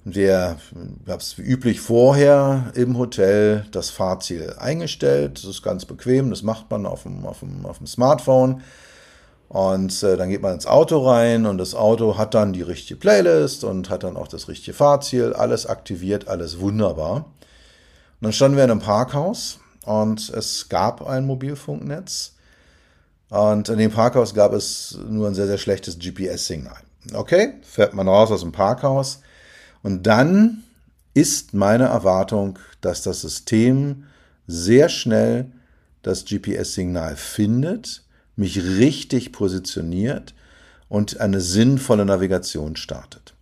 Wir 0.04 0.58
haben 1.08 1.18
es 1.20 1.38
wie 1.38 1.44
üblich 1.44 1.80
vorher 1.80 2.72
im 2.74 2.98
Hotel 2.98 3.66
das 3.72 3.92
Fahrziel 3.92 4.56
eingestellt. 4.58 5.38
Das 5.38 5.46
ist 5.46 5.62
ganz 5.62 5.86
bequem, 5.86 6.32
das 6.32 6.42
macht 6.42 6.72
man 6.72 6.88
auf 6.88 7.04
dem, 7.04 7.24
auf 7.26 7.42
dem, 7.42 7.68
auf 7.68 7.78
dem 7.78 7.86
Smartphone. 7.86 8.64
Und 9.48 10.02
äh, 10.02 10.18
dann 10.18 10.30
geht 10.30 10.42
man 10.42 10.54
ins 10.54 10.66
Auto 10.66 11.08
rein 11.08 11.46
und 11.46 11.60
das 11.60 11.76
Auto 11.76 12.18
hat 12.18 12.34
dann 12.34 12.54
die 12.54 12.62
richtige 12.64 13.00
Playlist 13.00 13.64
und 13.64 13.90
hat 13.90 14.04
dann 14.04 14.18
auch 14.18 14.28
das 14.28 14.48
richtige 14.48 14.74
Fahrziel, 14.76 15.34
alles 15.34 15.68
aktiviert, 15.68 16.28
alles 16.28 16.60
wunderbar. 16.60 17.18
Und 17.18 17.26
dann 18.22 18.34
standen 18.34 18.58
wir 18.58 18.64
in 18.64 18.72
einem 18.72 18.80
Parkhaus 18.80 19.60
und 19.86 20.30
es 20.30 20.70
gab 20.70 21.06
ein 21.06 21.28
Mobilfunknetz. 21.28 22.34
Und 23.30 23.70
in 23.70 23.78
dem 23.78 23.92
Parkhaus 23.92 24.34
gab 24.34 24.54
es 24.54 24.98
nur 25.08 25.28
ein 25.28 25.36
sehr, 25.36 25.48
sehr 25.48 25.58
schlechtes 25.58 26.00
GPS-Signal. 26.00 26.78
Okay, 27.14 27.56
fährt 27.62 27.94
man 27.94 28.08
raus 28.08 28.32
aus 28.32 28.42
dem 28.42 28.52
Parkhaus. 28.52 29.20
Und 29.84 30.08
dann 30.08 30.64
ist 31.14 31.54
meine 31.54 31.86
Erwartung, 31.86 32.58
dass 32.82 33.02
das 33.02 33.22
System 33.22 34.06
sehr 34.48 34.90
schnell 34.90 35.48
das 36.02 36.26
GPS-Signal 36.26 37.16
findet, 37.16 38.04
mich 38.36 38.64
richtig 38.64 39.32
positioniert 39.32 40.34
und 40.90 41.20
eine 41.20 41.42
sinnvolle 41.42 42.06
Navigation 42.06 42.76
startet. 42.76 43.34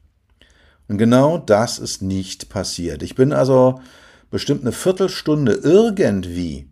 Und 0.88 0.98
genau 0.98 1.38
das 1.38 1.80
ist 1.80 2.02
nicht 2.02 2.50
passiert. 2.50 3.04
Ich 3.04 3.16
bin 3.16 3.32
also 3.32 3.82
bestimmt 4.32 4.62
eine 4.62 4.72
Viertelstunde 4.72 5.54
irgendwie 5.54 6.68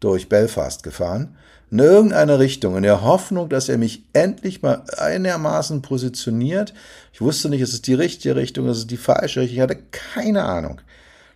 durch 0.00 0.28
Belfast 0.28 0.82
gefahren, 0.82 1.36
in 1.70 1.78
irgendeine 1.80 2.38
Richtung, 2.38 2.76
in 2.76 2.84
der 2.84 3.02
Hoffnung, 3.02 3.48
dass 3.48 3.68
er 3.68 3.78
mich 3.78 4.04
endlich 4.12 4.62
mal 4.62 4.84
einigermaßen 4.96 5.82
positioniert. 5.82 6.72
Ich 7.12 7.20
wusste 7.20 7.48
nicht, 7.48 7.60
ist 7.60 7.72
es 7.72 7.82
die 7.82 7.94
richtige 7.94 8.36
Richtung, 8.36 8.68
ist 8.68 8.78
es 8.78 8.86
die 8.86 8.96
falsche 8.96 9.40
Richtung, 9.40 9.56
ich 9.56 9.62
hatte 9.62 9.78
keine 9.90 10.44
Ahnung. 10.44 10.80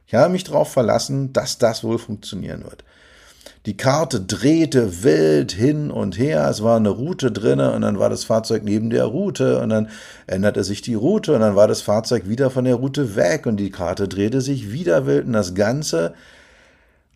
Ich 0.07 0.15
habe 0.15 0.33
mich 0.33 0.45
darauf 0.45 0.73
verlassen, 0.73 1.33
dass 1.33 1.59
das 1.59 1.85
wohl 1.85 1.99
funktionieren 1.99 2.65
wird. 2.65 2.85
Die 3.67 3.77
Karte 3.77 4.21
drehte 4.21 5.03
wild 5.03 5.53
hin 5.53 5.91
und 5.91 6.19
her. 6.19 6.49
Es 6.49 6.63
war 6.63 6.77
eine 6.77 6.89
Route 6.89 7.31
drinne 7.31 7.73
und 7.73 7.83
dann 7.83 7.99
war 7.99 8.09
das 8.09 8.25
Fahrzeug 8.25 8.63
neben 8.65 8.89
der 8.89 9.05
Route 9.05 9.61
und 9.61 9.69
dann 9.69 9.91
änderte 10.27 10.65
sich 10.65 10.81
die 10.81 10.95
Route 10.95 11.35
und 11.35 11.41
dann 11.41 11.57
war 11.57 11.69
das 11.69 11.83
Fahrzeug 11.83 12.27
wieder 12.27 12.49
von 12.51 12.65
der 12.65 12.77
Route 12.77 13.17
weg 13.17 13.45
und 13.45 13.59
die 13.59 13.71
Karte 13.71 14.09
drehte 14.09 14.41
sich 14.41 14.73
wieder 14.73 15.07
wild 15.07 15.27
und 15.27 15.35
das 15.35 15.55
Ganze, 15.55 16.15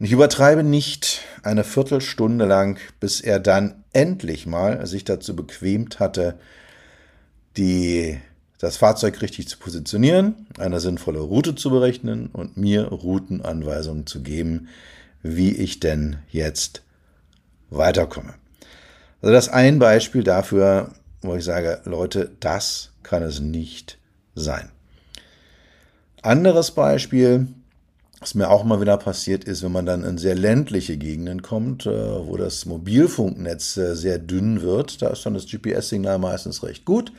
ich 0.00 0.12
übertreibe 0.12 0.62
nicht, 0.62 1.22
eine 1.42 1.64
Viertelstunde 1.64 2.46
lang, 2.46 2.78
bis 3.00 3.20
er 3.20 3.38
dann 3.38 3.84
endlich 3.92 4.46
mal 4.46 4.86
sich 4.86 5.04
dazu 5.04 5.36
bequemt 5.36 6.00
hatte, 6.00 6.38
die, 7.56 8.18
das 8.58 8.76
Fahrzeug 8.76 9.22
richtig 9.22 9.48
zu 9.48 9.58
positionieren, 9.58 10.46
eine 10.58 10.80
sinnvolle 10.80 11.20
Route 11.20 11.54
zu 11.54 11.70
berechnen 11.70 12.28
und 12.32 12.56
mir 12.56 12.88
Routenanweisungen 12.88 14.06
zu 14.06 14.22
geben, 14.22 14.68
wie 15.22 15.54
ich 15.54 15.80
denn 15.80 16.16
jetzt 16.30 16.82
weiterkomme. 17.70 18.34
Also 19.22 19.32
das 19.32 19.48
ein 19.48 19.78
Beispiel 19.78 20.22
dafür, 20.22 20.92
wo 21.22 21.34
ich 21.34 21.44
sage, 21.44 21.80
Leute, 21.84 22.32
das 22.40 22.90
kann 23.02 23.22
es 23.22 23.40
nicht 23.40 23.98
sein. 24.34 24.70
Anderes 26.20 26.72
Beispiel, 26.72 27.48
was 28.24 28.34
mir 28.34 28.48
auch 28.48 28.64
mal 28.64 28.80
wieder 28.80 28.96
passiert 28.96 29.44
ist, 29.44 29.62
wenn 29.62 29.72
man 29.72 29.84
dann 29.84 30.02
in 30.02 30.16
sehr 30.16 30.34
ländliche 30.34 30.96
Gegenden 30.96 31.42
kommt, 31.42 31.84
äh, 31.84 32.26
wo 32.26 32.38
das 32.38 32.64
Mobilfunknetz 32.64 33.76
äh, 33.76 33.94
sehr 33.94 34.18
dünn 34.18 34.62
wird, 34.62 35.02
da 35.02 35.08
ist 35.08 35.26
dann 35.26 35.34
das 35.34 35.44
GPS-Signal 35.44 36.18
meistens 36.18 36.62
recht 36.62 36.86
gut, 36.86 37.12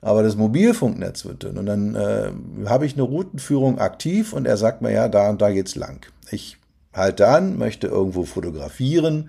aber 0.00 0.22
das 0.22 0.34
Mobilfunknetz 0.34 1.26
wird 1.26 1.42
dünn. 1.42 1.58
Und 1.58 1.66
dann 1.66 1.94
äh, 1.94 2.30
habe 2.66 2.86
ich 2.86 2.94
eine 2.94 3.02
Routenführung 3.02 3.78
aktiv 3.78 4.32
und 4.32 4.46
er 4.46 4.56
sagt 4.56 4.80
mir, 4.80 4.90
ja, 4.90 5.10
da 5.10 5.28
und 5.28 5.42
da 5.42 5.50
geht's 5.50 5.74
lang. 5.74 6.06
Ich 6.30 6.56
halte 6.94 7.28
an, 7.28 7.58
möchte 7.58 7.88
irgendwo 7.88 8.24
fotografieren. 8.24 9.28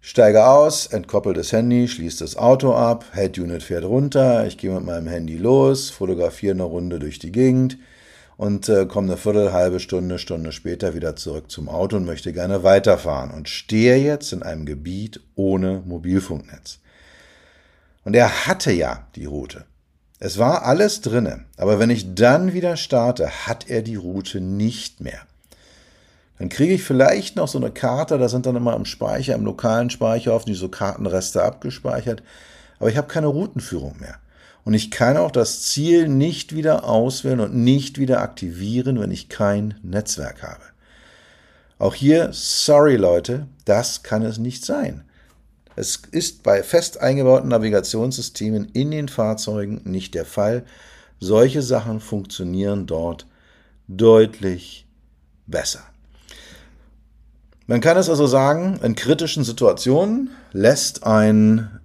Steige 0.00 0.46
aus, 0.46 0.86
entkoppel 0.86 1.34
das 1.34 1.50
Handy, 1.50 1.88
schließe 1.88 2.22
das 2.22 2.36
Auto 2.36 2.74
ab, 2.74 3.06
Head 3.12 3.40
Unit 3.40 3.64
fährt 3.64 3.84
runter, 3.84 4.46
ich 4.46 4.56
gehe 4.56 4.70
mit 4.70 4.84
meinem 4.84 5.08
Handy 5.08 5.36
los, 5.36 5.90
fotografiere 5.90 6.54
eine 6.54 6.62
Runde 6.62 7.00
durch 7.00 7.18
die 7.18 7.32
Gegend 7.32 7.76
und 8.40 8.70
äh, 8.70 8.86
komme 8.86 9.08
eine 9.08 9.16
Viertel, 9.18 9.52
halbe 9.52 9.80
Stunde, 9.80 10.18
Stunde 10.18 10.52
später 10.52 10.94
wieder 10.94 11.14
zurück 11.14 11.50
zum 11.50 11.68
Auto 11.68 11.96
und 11.96 12.06
möchte 12.06 12.32
gerne 12.32 12.62
weiterfahren 12.62 13.32
und 13.32 13.50
stehe 13.50 13.98
jetzt 13.98 14.32
in 14.32 14.42
einem 14.42 14.64
Gebiet 14.64 15.20
ohne 15.34 15.82
Mobilfunknetz. 15.84 16.78
Und 18.02 18.16
er 18.16 18.46
hatte 18.46 18.72
ja 18.72 19.06
die 19.14 19.26
Route. 19.26 19.66
Es 20.20 20.38
war 20.38 20.64
alles 20.64 21.02
drinne, 21.02 21.44
aber 21.58 21.78
wenn 21.78 21.90
ich 21.90 22.14
dann 22.14 22.54
wieder 22.54 22.78
starte, 22.78 23.46
hat 23.46 23.68
er 23.68 23.82
die 23.82 23.96
Route 23.96 24.40
nicht 24.40 25.02
mehr. 25.02 25.20
Dann 26.38 26.48
kriege 26.48 26.72
ich 26.72 26.82
vielleicht 26.82 27.36
noch 27.36 27.48
so 27.48 27.58
eine 27.58 27.70
Karte, 27.70 28.16
da 28.16 28.30
sind 28.30 28.46
dann 28.46 28.56
immer 28.56 28.74
im 28.74 28.86
Speicher, 28.86 29.34
im 29.34 29.44
lokalen 29.44 29.90
Speicher 29.90 30.32
oft 30.32 30.48
so 30.50 30.70
Kartenreste 30.70 31.42
abgespeichert, 31.42 32.22
aber 32.78 32.88
ich 32.88 32.96
habe 32.96 33.06
keine 33.06 33.26
Routenführung 33.26 33.96
mehr. 34.00 34.16
Und 34.70 34.74
ich 34.74 34.92
kann 34.92 35.16
auch 35.16 35.32
das 35.32 35.62
Ziel 35.62 36.06
nicht 36.06 36.54
wieder 36.54 36.84
auswählen 36.84 37.40
und 37.40 37.56
nicht 37.56 37.98
wieder 37.98 38.20
aktivieren, 38.20 39.00
wenn 39.00 39.10
ich 39.10 39.28
kein 39.28 39.74
Netzwerk 39.82 40.44
habe. 40.44 40.62
Auch 41.80 41.92
hier, 41.92 42.28
sorry 42.30 42.94
Leute, 42.94 43.48
das 43.64 44.04
kann 44.04 44.22
es 44.22 44.38
nicht 44.38 44.64
sein. 44.64 45.02
Es 45.74 46.00
ist 46.12 46.44
bei 46.44 46.62
fest 46.62 47.00
eingebauten 47.00 47.48
Navigationssystemen 47.48 48.66
in 48.72 48.92
den 48.92 49.08
Fahrzeugen 49.08 49.80
nicht 49.86 50.14
der 50.14 50.24
Fall. 50.24 50.62
Solche 51.18 51.62
Sachen 51.62 51.98
funktionieren 51.98 52.86
dort 52.86 53.26
deutlich 53.88 54.86
besser. 55.48 55.82
Man 57.66 57.80
kann 57.80 57.96
es 57.96 58.08
also 58.08 58.28
sagen, 58.28 58.78
in 58.84 58.94
kritischen 58.94 59.42
Situationen 59.42 60.30
lässt 60.52 61.02
ein, 61.02 61.79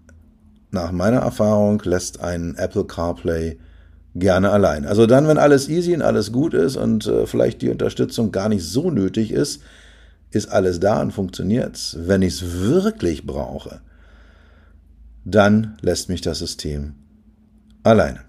nach 0.76 0.92
meiner 0.92 1.22
Erfahrung, 1.22 1.82
lässt 1.84 2.20
ein 2.20 2.56
Apple 2.58 2.86
CarPlay 2.86 3.58
gerne 4.14 4.52
allein. 4.52 4.86
Also 4.86 5.08
dann, 5.08 5.28
wenn 5.28 5.40
alles 5.40 5.68
easy 5.68 5.96
und 5.96 6.04
alles 6.04 6.32
gut 6.32 6.54
ist 6.54 6.76
und 6.76 7.08
äh, 7.08 7.26
vielleicht 7.26 7.62
die 7.62 7.70
Unterstützung 7.70 8.32
gar 8.32 8.50
nicht 8.50 8.64
so 8.64 8.92
nötig 8.92 9.32
ist, 9.32 9.62
ist 10.32 10.48
alles 10.48 10.80
da 10.80 11.02
und 11.02 11.12
funktioniert's. 11.12 11.98
Wenn 12.00 12.22
ich 12.22 12.36
es 12.36 12.60
wirklich 12.62 13.26
brauche, 13.26 13.82
dann 15.24 15.78
lässt 15.82 16.10
mich 16.10 16.22
das 16.22 16.40
System 16.40 16.94
alleine. 17.84 18.20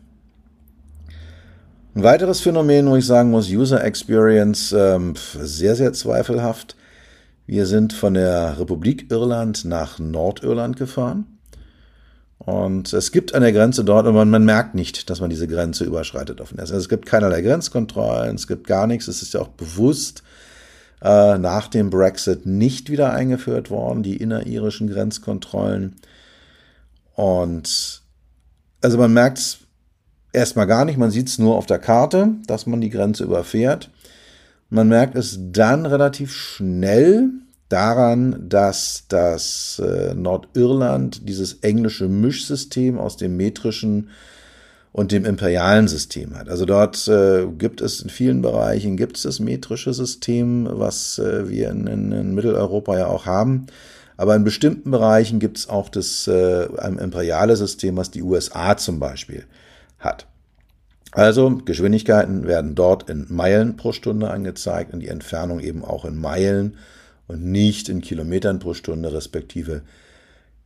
Ein 1.95 2.03
weiteres 2.03 2.41
Phänomen, 2.41 2.89
wo 2.89 2.97
ich 2.97 3.07
sagen 3.07 3.31
muss, 3.31 3.51
User 3.51 3.83
Experience 3.83 4.73
ähm, 4.73 5.15
sehr, 5.41 5.77
sehr 5.77 5.93
zweifelhaft, 5.93 6.77
wir 7.47 7.67
sind 7.67 7.93
von 7.93 8.15
der 8.15 8.59
Republik 8.59 9.11
Irland 9.11 9.65
nach 9.65 10.01
Nordirland 10.01 10.77
gefahren. 10.77 11.36
Und 12.47 12.93
es 12.93 13.11
gibt 13.11 13.35
der 13.35 13.53
Grenze 13.53 13.85
dort, 13.85 14.07
aber 14.07 14.25
man 14.25 14.45
merkt 14.45 14.77
nicht, 14.77 15.11
dass 15.11 15.21
man 15.21 15.31
diese 15.31 15.49
Grenze 15.49 15.85
überschreitet. 15.85 16.41
Also 16.41 16.77
es 16.77 16.89
gibt 16.89 17.05
keinerlei 17.05 17.43
Grenzkontrollen, 17.43 18.37
es 18.37 18.47
gibt 18.47 18.69
gar 18.69 18.87
nichts. 18.87 19.09
Es 19.09 19.21
ist 19.21 19.35
ja 19.35 19.41
auch 19.41 19.49
bewusst 19.49 20.23
äh, 21.03 21.39
nach 21.39 21.67
dem 21.67 21.91
Brexit 21.91 22.47
nicht 22.47 22.89
wieder 22.89 23.13
eingeführt 23.13 23.69
worden, 23.69 24.05
die 24.05 24.17
inneririschen 24.17 24.89
Grenzkontrollen. 24.89 25.97
Und 27.17 28.03
also 28.81 28.97
man 28.97 29.13
merkt 29.13 29.39
es 29.39 29.59
erstmal 30.33 30.69
gar 30.69 30.85
nicht, 30.85 30.99
man 30.99 31.11
sieht 31.11 31.27
es 31.27 31.41
nur 31.41 31.57
auf 31.57 31.67
der 31.67 31.81
Karte, 31.81 32.29
dass 32.47 32.67
man 32.67 32.81
die 32.81 32.91
Grenze 32.91 33.25
überfährt. 33.25 33.91
Man 34.71 34.87
merkt 34.87 35.17
es 35.17 35.37
dann 35.51 35.85
relativ 35.85 36.33
schnell 36.33 37.31
daran, 37.68 38.48
dass 38.48 39.05
das 39.09 39.83
äh, 39.85 40.14
Nordirland 40.14 41.29
dieses 41.29 41.55
englische 41.61 42.09
Mischsystem 42.09 42.98
aus 42.98 43.16
dem 43.16 43.37
metrischen 43.37 44.11
und 44.92 45.12
dem 45.12 45.26
imperialen 45.26 45.88
System 45.88 46.35
hat. 46.38 46.48
Also 46.48 46.64
dort 46.64 47.07
äh, 47.07 47.46
gibt 47.59 47.83
es 47.83 48.00
in 48.00 48.09
vielen 48.09 48.40
Bereichen 48.40 48.96
gibt 48.96 49.18
es 49.18 49.24
das 49.24 49.40
metrische 49.40 49.92
System, 49.92 50.66
was 50.70 51.18
äh, 51.18 51.50
wir 51.50 51.68
in, 51.70 51.87
in, 51.87 52.12
in, 52.12 52.35
Mitteleuropa 52.35 52.96
ja 52.96 53.07
auch 53.07 53.26
haben. 53.26 53.66
Aber 54.16 54.35
in 54.35 54.44
bestimmten 54.44 54.90
Bereichen 54.90 55.38
gibt 55.38 55.59
es 55.59 55.68
auch 55.68 55.90
das 55.90 56.26
äh, 56.29 56.64
imperiale 56.98 57.57
System, 57.57 57.98
was 57.98 58.11
die 58.11 58.22
USA 58.22 58.79
zum 58.79 58.98
Beispiel 58.98 59.44
hat. 59.98 60.26
Also 61.12 61.61
Geschwindigkeiten 61.64 62.46
werden 62.46 62.74
dort 62.74 63.11
in 63.11 63.26
Meilen 63.29 63.76
pro 63.76 63.92
Stunde 63.92 64.31
angezeigt 64.31 64.94
und 64.94 65.00
die 65.00 65.09
Entfernung 65.09 65.61
eben 65.61 65.85
auch 65.85 66.07
in 66.07 66.16
Meilen 66.16 66.76
und 67.29 67.45
nicht 67.45 67.89
in 67.89 68.01
Kilometern 68.01 68.59
pro 68.59 68.75
Stunde, 68.75 69.12
respektive 69.12 69.83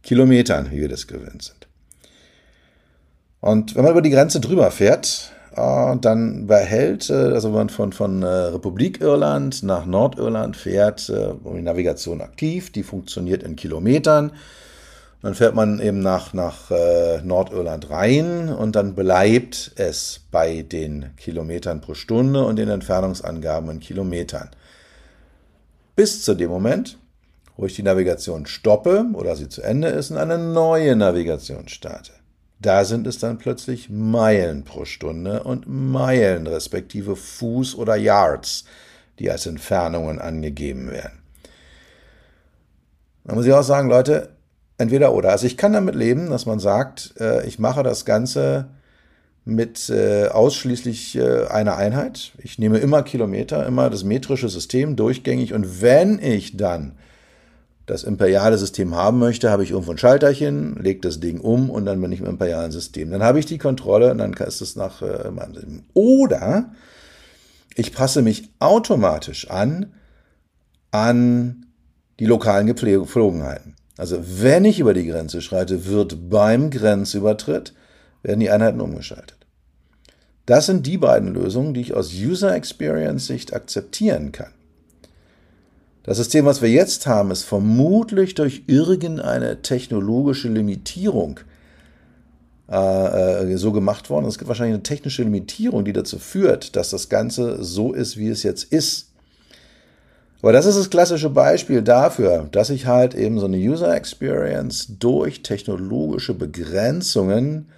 Kilometern, 0.03 0.71
wie 0.71 0.81
wir 0.81 0.89
das 0.89 1.07
gewöhnt 1.07 1.43
sind. 1.43 1.69
Und 3.41 3.75
wenn 3.75 3.85
man 3.85 3.93
über 3.93 4.03
die 4.03 4.11
Grenze 4.11 4.41
drüber 4.41 4.71
fährt, 4.71 5.33
äh, 5.57 5.97
dann 6.01 6.47
behält, 6.47 7.11
äh, 7.11 7.15
also 7.15 7.49
wenn 7.49 7.59
man 7.59 7.69
von, 7.71 7.93
von 7.93 8.23
äh, 8.23 8.27
Republik 8.27 9.01
Irland 9.01 9.63
nach 9.63 9.87
Nordirland 9.87 10.57
fährt, 10.57 11.09
die 11.09 11.63
Navigation 11.63 12.21
aktiv, 12.21 12.71
die 12.71 12.83
funktioniert 12.83 13.43
in 13.43 13.57
Kilometern. 13.57 14.33
Dann 15.23 15.35
fährt 15.35 15.55
man 15.55 15.81
eben 15.81 16.01
nach, 16.01 16.33
nach 16.33 16.71
Nordirland 17.23 17.91
rein 17.91 18.49
und 18.49 18.75
dann 18.75 18.95
bleibt 18.95 19.73
es 19.77 20.23
bei 20.31 20.63
den 20.63 21.15
Kilometern 21.19 21.83
pro 21.83 21.93
Stunde 21.93 22.43
und 22.43 22.57
den 22.57 22.71
Entfernungsangaben 22.71 23.69
in 23.69 23.81
Kilometern. 23.81 24.49
Bis 26.01 26.25
zu 26.25 26.35
dem 26.35 26.49
Moment, 26.49 26.97
wo 27.59 27.67
ich 27.67 27.77
die 27.77 27.83
Navigation 27.83 28.47
stoppe 28.47 29.05
oder 29.13 29.37
sie 29.37 29.51
zu 29.51 29.61
Ende 29.61 29.89
ist 29.89 30.11
und 30.11 30.17
eine 30.17 30.39
neue 30.39 30.97
Navigation 30.97 31.69
starte. 31.69 32.13
Da 32.59 32.87
sind 32.87 33.07
es 33.07 33.19
dann 33.19 33.37
plötzlich 33.37 33.91
Meilen 33.91 34.65
pro 34.65 34.87
Stunde 34.87 35.43
und 35.43 35.67
Meilen 35.67 36.47
respektive 36.47 37.17
Fuß 37.17 37.75
oder 37.75 37.97
Yards, 37.97 38.65
die 39.19 39.31
als 39.31 39.45
Entfernungen 39.45 40.19
angegeben 40.19 40.91
werden. 40.91 41.19
Da 43.25 43.35
muss 43.35 43.45
ich 43.45 43.53
auch 43.53 43.63
sagen, 43.63 43.91
Leute, 43.91 44.31
entweder 44.79 45.13
oder. 45.13 45.33
Also 45.33 45.45
ich 45.45 45.59
kann 45.59 45.75
damit 45.75 45.97
leben, 45.97 46.31
dass 46.31 46.47
man 46.47 46.61
sagt, 46.61 47.13
äh, 47.21 47.47
ich 47.47 47.59
mache 47.59 47.83
das 47.83 48.07
Ganze 48.07 48.69
mit 49.45 49.89
äh, 49.89 50.29
ausschließlich 50.29 51.17
äh, 51.17 51.47
einer 51.47 51.77
Einheit. 51.77 52.33
Ich 52.39 52.59
nehme 52.59 52.79
immer 52.79 53.03
Kilometer, 53.03 53.67
immer 53.67 53.91
das 53.91 54.05
metrische 54.05 54.49
System 54.49 54.97
durchgängig 54.97 55.55
und 55.55 55.83
wenn 55.83 56.19
ich 56.19 56.57
dann 56.57 56.93
das 57.87 58.05
imperiale 58.05 58.57
System 58.57 58.95
haben 58.95 59.19
möchte, 59.19 59.51
habe 59.51 59.65
ich 59.65 59.73
irgendwo 59.73 59.91
ein 59.91 59.99
Schalterchen, 59.99 60.77
lege 60.77 61.01
das 61.01 61.19
Ding 61.19 61.41
um 61.41 61.71
und 61.71 61.87
dann 61.87 62.01
bin 62.01 62.13
ich 62.13 62.21
im 62.21 62.27
imperialen 62.27 62.71
System. 62.71 63.11
Dann 63.11 63.23
habe 63.23 63.41
ich 63.41 63.47
die 63.47 63.59
Kontrolle 63.59 64.13
und 64.13 64.19
dann 64.19 64.33
ist 64.33 64.61
es 64.61 64.77
nach 64.77 65.03
äh, 65.03 65.31
meinem 65.31 65.55
System. 65.55 65.83
Oder 65.95 66.71
ich 67.75 67.93
passe 67.93 68.23
mich 68.23 68.51
automatisch 68.61 69.51
an 69.51 69.93
an 70.93 71.67
die 72.19 72.27
lokalen 72.27 72.67
Gepflogenheiten. 72.67 73.75
Also 73.97 74.19
wenn 74.23 74.65
ich 74.65 74.81
über 74.81 74.95
die 74.95 75.07
Grenze 75.07 75.43
schreite, 75.43 75.87
wird 75.87 76.31
beim 76.31 76.71
Grenzübertritt 76.71 77.75
werden 78.23 78.41
die 78.41 78.51
Einheiten 78.51 78.81
umgeschaltet. 78.81 79.37
Das 80.47 80.67
sind 80.67 80.87
die 80.87 80.99
beiden 80.99 81.33
Lösungen, 81.33 81.75
die 81.75 81.81
ich 81.81 81.95
aus 81.95 82.13
User 82.13 82.55
Experience 82.55 83.27
Sicht 83.27 83.55
akzeptieren 83.55 84.33
kann. 84.33 84.51
Das 86.03 86.17
System, 86.17 86.45
was 86.47 86.63
wir 86.63 86.71
jetzt 86.71 87.07
haben, 87.07 87.31
ist 87.31 87.45
vermutlich 87.45 88.35
durch 88.35 88.65
irgendeine 88.67 89.63
technologische 89.63 90.49
Limitierung 90.49 91.41
äh, 92.69 93.53
äh 93.53 93.57
so 93.57 93.71
gemacht 93.71 94.11
worden. 94.11 94.27
Es 94.27 94.39
gibt 94.39 94.49
wahrscheinlich 94.49 94.75
eine 94.75 94.83
technische 94.83 95.23
Limitierung, 95.23 95.85
die 95.85 95.93
dazu 95.93 96.19
führt, 96.19 96.75
dass 96.75 96.91
das 96.91 97.11
Ganze 97.11 97.63
so 97.63 97.93
ist, 97.93 98.17
wie 98.17 98.29
es 98.29 98.43
jetzt 98.43 98.65
ist. 98.65 99.11
Aber 100.43 100.53
das 100.53 100.65
ist 100.65 100.79
das 100.79 100.89
klassische 100.89 101.29
Beispiel 101.29 101.83
dafür, 101.83 102.49
dass 102.51 102.71
ich 102.71 102.87
halt 102.87 103.15
eben 103.15 103.39
so 103.39 103.47
eine 103.47 103.59
User 103.59 103.95
Experience 103.95 104.99
durch 104.99 105.43
technologische 105.43 106.33
Begrenzungen 106.33 107.69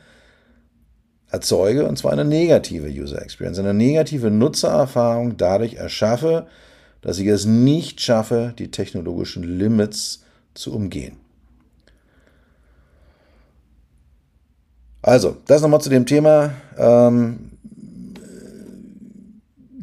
erzeuge, 1.32 1.86
und 1.86 1.96
zwar 1.98 2.12
eine 2.12 2.24
negative 2.24 2.88
User 2.88 3.20
Experience, 3.22 3.58
eine 3.58 3.74
negative 3.74 4.30
Nutzererfahrung 4.30 5.36
dadurch 5.36 5.74
erschaffe, 5.74 6.46
dass 7.00 7.18
ich 7.18 7.26
es 7.26 7.46
nicht 7.46 8.00
schaffe, 8.00 8.54
die 8.58 8.70
technologischen 8.70 9.42
Limits 9.42 10.24
zu 10.54 10.72
umgehen. 10.74 11.16
Also, 15.00 15.36
das 15.46 15.62
nochmal 15.62 15.80
zu 15.80 15.90
dem 15.90 16.06
Thema. 16.06 16.52
Ähm, 16.78 17.50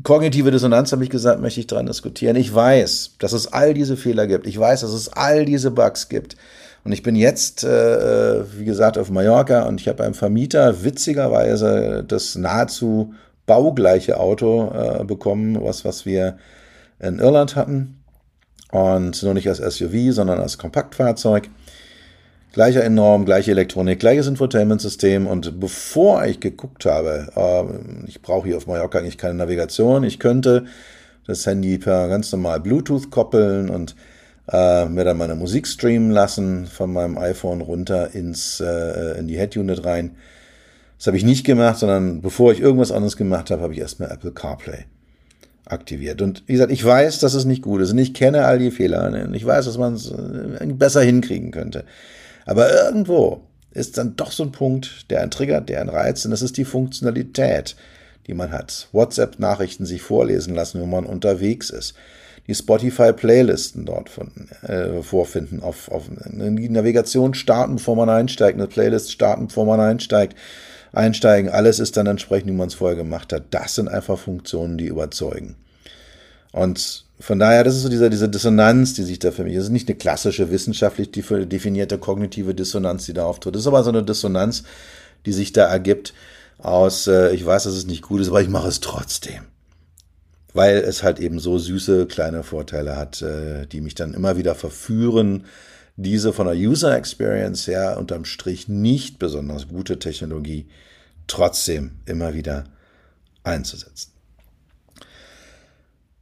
Kognitive 0.04 0.50
Dissonanz, 0.50 0.94
habe 0.94 1.04
ich 1.04 1.10
gesagt, 1.10 1.42
möchte 1.42 1.60
ich 1.60 1.68
daran 1.68 1.88
diskutieren. 1.88 2.38
Ich 2.38 2.54
weiß, 2.54 3.16
dass 3.20 3.34
es 3.34 3.52
all 3.52 3.74
diese 3.74 3.98
Fehler 3.98 4.28
gibt. 4.28 4.48
Ich 4.48 4.58
weiß, 4.58 4.82
dass 4.82 4.94
es 4.94 5.10
all 5.10 5.44
diese 5.44 5.72
Bugs 5.72 6.08
gibt. 6.08 6.38
Und 6.84 6.92
ich 6.92 7.04
bin 7.04 7.15
jetzt, 7.15 7.63
äh, 7.63 8.44
wie 8.58 8.65
gesagt, 8.65 8.98
auf 8.98 9.10
Mallorca 9.10 9.63
und 9.63 9.82
ich 9.82 9.88
habe 9.88 10.04
beim 10.04 10.13
Vermieter 10.13 10.84
witzigerweise 10.84 12.04
das 12.08 12.36
nahezu 12.36 13.13
baugleiche 13.46 14.20
Auto 14.20 14.72
äh, 14.72 15.04
bekommen, 15.04 15.58
was, 15.62 15.84
was 15.84 16.06
wir 16.06 16.38
in 17.00 17.20
Irland 17.20 17.56
hatten. 17.56 18.04
Und 18.72 19.24
nur 19.24 19.34
nicht 19.34 19.50
als 19.50 19.58
SUV, 19.58 20.13
sondern 20.13 20.39
als 20.39 20.58
Kompaktfahrzeug. 20.58 21.50
Gleicher 22.52 22.84
Innenraum, 22.84 23.26
gleiche 23.26 23.52
Elektronik, 23.52 24.00
gleiches 24.00 24.28
Infotainment-System. 24.28 25.28
Und 25.28 25.60
bevor 25.60 26.26
ich 26.26 26.39
geguckt 26.39 26.86
habe, 26.86 27.30
äh, 27.36 28.08
ich 28.08 28.22
brauche 28.22 28.48
hier 28.48 28.58
auf 28.58 28.68
Mallorca 28.68 29.00
eigentlich 29.00 29.18
keine 29.18 29.36
Navigation, 29.36 30.04
ich 30.04 30.20
könnte 30.20 30.65
das 31.26 31.46
Handy 31.46 31.78
per 31.78 32.08
ganz 32.08 32.32
normal 32.32 32.60
Bluetooth 32.60 33.12
koppeln 33.12 33.70
und 33.70 33.96
äh, 34.52 34.86
mir 34.86 35.04
dann 35.04 35.18
meine 35.18 35.36
Musik 35.36 35.68
streamen 35.68 36.12
lassen 36.12 36.66
von 36.66 36.92
meinem 36.92 37.18
iPhone 37.18 37.62
runter 37.62 38.14
ins, 38.14 38.60
äh, 38.60 39.20
in 39.20 39.28
die 39.28 39.38
Head-Unit 39.38 39.86
rein. 39.86 40.16
Das 40.98 41.08
habe 41.08 41.18
ich 41.18 41.24
nicht 41.24 41.46
gemacht, 41.46 41.80
sondern 41.80 42.22
bevor 42.22 42.52
ich 42.52 42.60
irgendwas 42.60 42.92
anderes 42.92 43.16
gemacht 43.16 43.52
habe, 43.52 43.62
habe 43.62 43.74
ich 43.74 43.80
erstmal 43.80 44.12
Apple 44.12 44.32
CarPlay 44.32 44.86
aktiviert. 45.66 46.22
Und 46.22 46.44
wie 46.48 46.54
gesagt, 46.54 46.72
ich 46.72 46.84
weiß, 46.84 47.20
dass 47.20 47.36
es 47.36 47.46
nicht 47.46 47.62
gut 47.62 47.82
ist 47.82 47.92
und 47.92 48.00
ich 48.00 48.14
kenne 48.14 48.46
all 48.46 48.60
die 48.60 48.72
Fehler. 48.72 49.32
Ich 49.34 49.46
weiß, 49.46 49.66
dass 49.66 49.78
man 49.78 49.94
es 49.94 50.12
äh, 50.12 50.66
besser 50.74 51.02
hinkriegen 51.02 51.52
könnte. 51.52 51.86
Aber 52.46 52.72
irgendwo 52.74 53.42
ist 53.72 53.98
dann 53.98 54.16
doch 54.16 54.32
so 54.32 54.44
ein 54.44 54.52
Punkt, 54.52 55.10
der 55.12 55.22
ein 55.22 55.32
Trigger, 55.32 55.62
der 55.62 55.82
ein 55.82 55.90
Reiz, 55.90 56.26
und 56.26 56.32
das 56.32 56.42
ist 56.42 56.58
die 56.58 56.66
Funktionalität, 56.66 57.76
die 58.28 58.34
man 58.34 58.52
hat. 58.52 58.90
WhatsApp-Nachrichten 58.92 59.86
sich 59.86 60.02
vorlesen 60.02 60.56
lassen, 60.56 60.82
wenn 60.82 60.90
man 60.90 61.06
unterwegs 61.06 61.70
ist. 61.70 61.94
Die 62.50 62.56
Spotify-Playlisten 62.56 63.86
dort 63.86 64.10
von, 64.10 64.32
äh, 64.64 65.04
vorfinden, 65.04 65.62
auf, 65.62 65.88
auf 65.92 66.06
die 66.26 66.70
Navigation 66.70 67.36
starten, 67.36 67.76
bevor 67.76 67.96
man 67.96 68.10
einsteigt, 68.10 68.58
eine 68.58 68.66
Playlist 68.66 69.12
starten, 69.12 69.50
bevor 69.50 69.68
man 69.68 69.80
einsteigt, 69.80 70.36
einsteigen. 70.92 71.52
Alles 71.52 71.80
ist 71.80 71.96
dann 71.96 72.08
entsprechend, 72.08 72.50
wie 72.50 72.56
man 72.56 72.70
es 72.70 72.74
vorher 72.74 72.98
gemacht 72.98 73.34
hat. 73.34 73.44
Das 73.52 73.76
sind 73.76 73.88
einfach 73.88 74.18
Funktionen, 74.18 74.80
die 74.80 74.88
überzeugen. 74.88 75.58
Und 76.52 77.06
von 77.20 77.38
daher, 77.38 77.64
das 77.64 77.76
ist 77.76 77.84
so 77.84 77.90
diese, 77.90 78.10
diese 78.10 78.30
Dissonanz, 78.30 78.96
die 78.96 79.04
sich 79.04 79.20
da 79.20 79.30
für 79.30 79.44
mich, 79.44 79.54
das 79.54 79.66
ist 79.66 79.70
nicht 79.70 79.88
eine 79.88 80.00
klassische 80.00 80.50
wissenschaftlich 80.50 81.12
definierte 81.12 82.00
kognitive 82.00 82.56
Dissonanz, 82.56 83.06
die 83.06 83.14
da 83.14 83.26
auftritt. 83.26 83.54
Das 83.54 83.62
ist 83.62 83.68
aber 83.68 83.84
so 83.84 83.92
eine 83.92 84.02
Dissonanz, 84.02 84.64
die 85.28 85.34
sich 85.34 85.54
da 85.54 85.66
ergibt 85.68 86.16
aus, 86.58 87.06
äh, 87.06 87.32
ich 87.32 87.46
weiß, 87.46 87.66
dass 87.66 87.74
es 87.76 87.86
nicht 87.86 88.02
gut 88.02 88.22
ist, 88.22 88.30
aber 88.30 88.42
ich 88.42 88.50
mache 88.50 88.70
es 88.70 88.80
trotzdem. 88.80 89.44
Weil 90.60 90.80
es 90.80 91.04
halt 91.04 91.22
eben 91.22 91.39
so 91.39 91.58
süße 91.58 92.06
kleine 92.08 92.43
Vorteile 92.43 92.98
hat, 92.98 93.22
äh, 93.22 93.65
die 93.65 93.80
mich 93.80 93.95
dann 93.95 94.13
immer 94.13 94.36
wieder 94.36 94.56
verführen, 94.56 95.45
diese 95.95 96.34
von 96.34 96.48
der 96.48 96.56
User 96.58 96.93
Experience 96.98 97.65
her 97.65 97.95
unterm 97.98 98.26
Strich 98.26 98.67
nicht 98.67 99.19
besonders 99.19 99.69
gute 99.69 100.00
Technologie 100.00 100.67
trotzdem 101.28 101.91
immer 102.06 102.34
wieder 102.34 102.65
einzusetzen. 103.45 104.12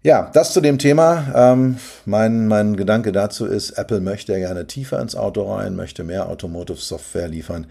Ja, 0.03 0.29
das 0.35 0.53
zu 0.53 0.61
dem 0.61 0.77
Thema. 0.77 1.33
Ähm, 1.33 1.77
mein, 2.05 2.45
mein 2.45 2.77
Gedanke 2.77 3.11
dazu 3.11 3.47
ist, 3.47 3.71
Apple 3.71 4.01
möchte 4.01 4.35
gerne 4.35 4.67
tiefer 4.67 5.01
ins 5.01 5.15
Auto 5.15 5.51
rein, 5.51 5.75
möchte 5.75 6.03
mehr 6.03 6.29
Automotive 6.29 6.77
Software 6.77 7.27
liefern. 7.27 7.65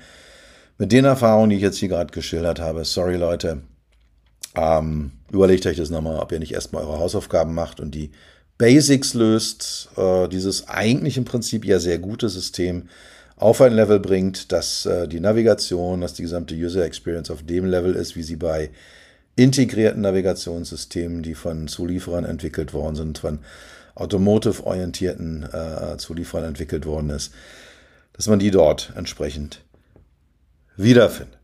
Mit 0.79 0.91
den 0.91 1.05
Erfahrungen, 1.05 1.51
die 1.51 1.57
ich 1.57 1.63
jetzt 1.63 1.79
hier 1.79 1.91
gerade 1.91 2.13
geschildert 2.13 2.59
habe, 2.59 2.85
sorry 2.85 3.15
Leute, 3.15 3.63
ähm, 4.57 5.13
überlegt 5.31 5.67
euch 5.67 5.77
das 5.77 5.91
nochmal, 5.91 6.19
ob 6.19 6.33
ihr 6.33 6.39
nicht 6.39 6.55
erstmal 6.55 6.85
eure 6.85 6.99
Hausaufgaben 6.99 7.55
macht 7.55 7.81
und 7.81 7.95
die 7.95 8.11
Basics 8.59 9.15
löst, 9.15 9.91
äh, 9.97 10.29
dieses 10.29 10.69
eigentlich 10.69 11.19
im 11.19 11.25
Prinzip 11.25 11.65
ja 11.65 11.79
sehr 11.79 11.99
gute 11.99 12.29
System 12.29 12.89
auf 13.37 13.61
ein 13.61 13.75
Level 13.75 14.01
bringt, 14.01 14.51
dass 14.51 14.87
äh, 14.87 15.07
die 15.07 15.21
Navigation, 15.21 16.01
dass 16.01 16.15
die 16.15 16.23
gesamte 16.23 16.55
User 16.55 16.85
Experience 16.85 17.31
auf 17.31 17.43
dem 17.43 17.67
Level 17.67 17.95
ist, 17.95 18.17
wie 18.17 18.23
sie 18.23 18.37
bei 18.37 18.71
integrierten 19.37 20.01
Navigationssystemen, 20.01 21.23
die 21.23 21.35
von 21.35 21.69
Zulieferern 21.69 22.25
entwickelt 22.25 22.73
worden 22.73 22.97
sind, 22.97 23.19
von 23.19 23.41
automotive-orientierten 23.95 25.43
äh, 25.53 25.97
Zulieferern 25.99 26.45
entwickelt 26.47 26.87
worden 26.87 27.11
ist, 27.11 27.33
dass 28.15 28.27
man 28.27 28.39
die 28.39 28.51
dort 28.51 28.93
entsprechend 28.97 29.63
wiederfindet. 30.77 31.36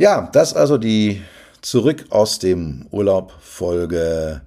Ja, 0.00 0.30
das 0.32 0.54
also 0.54 0.78
die 0.78 1.20
zurück 1.60 2.06
aus 2.08 2.38
dem 2.38 2.86
Urlaub 2.90 3.34
Folge 3.38 4.40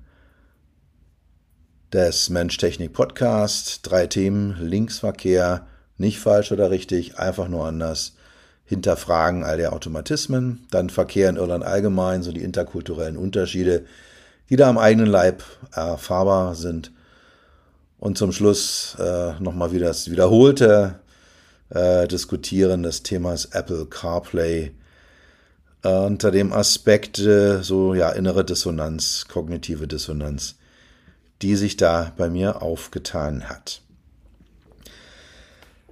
des 1.94 2.32
Mensch-Technik-Podcast. 2.32 3.82
Drei 3.84 4.08
Themen, 4.08 4.58
Linksverkehr, 4.60 5.68
nicht 6.00 6.18
falsch 6.18 6.52
oder 6.52 6.72
richtig, 6.72 7.20
einfach 7.20 7.50
nur 7.50 7.68
anders. 7.68 8.16
Hinterfragen 8.66 9.44
all 9.44 9.58
der 9.58 9.74
Automatismen, 9.74 10.66
dann 10.72 10.90
Verkehr 10.90 11.30
in 11.30 11.38
Irland 11.38 11.64
allgemein, 11.64 12.24
so 12.24 12.32
die 12.32 12.42
interkulturellen 12.42 13.16
Unterschiede, 13.16 13.86
die 14.50 14.56
da 14.56 14.68
am 14.68 14.80
eigenen 14.80 15.06
Leib 15.06 15.44
erfahrbar 15.72 16.56
sind. 16.56 16.92
Und 18.00 18.18
zum 18.18 18.32
Schluss 18.32 18.98
äh, 19.00 19.34
nochmal 19.40 19.72
wieder 19.72 19.86
das 19.86 20.10
wiederholte 20.10 20.96
äh, 21.70 22.08
Diskutieren 22.08 22.82
des 22.82 23.04
Themas 23.04 23.46
Apple 23.54 23.86
CarPlay 23.86 24.74
äh, 25.84 25.90
unter 25.90 26.32
dem 26.32 26.54
Aspekt 26.54 27.20
äh, 27.20 27.62
so 27.62 27.94
ja 27.94 28.10
innere 28.10 28.44
Dissonanz, 28.46 29.26
kognitive 29.30 29.88
Dissonanz, 29.88 30.56
die 31.42 31.56
sich 31.56 31.78
da 31.78 32.14
bei 32.18 32.30
mir 32.30 32.62
aufgetan 32.62 33.50
hat. 33.50 33.82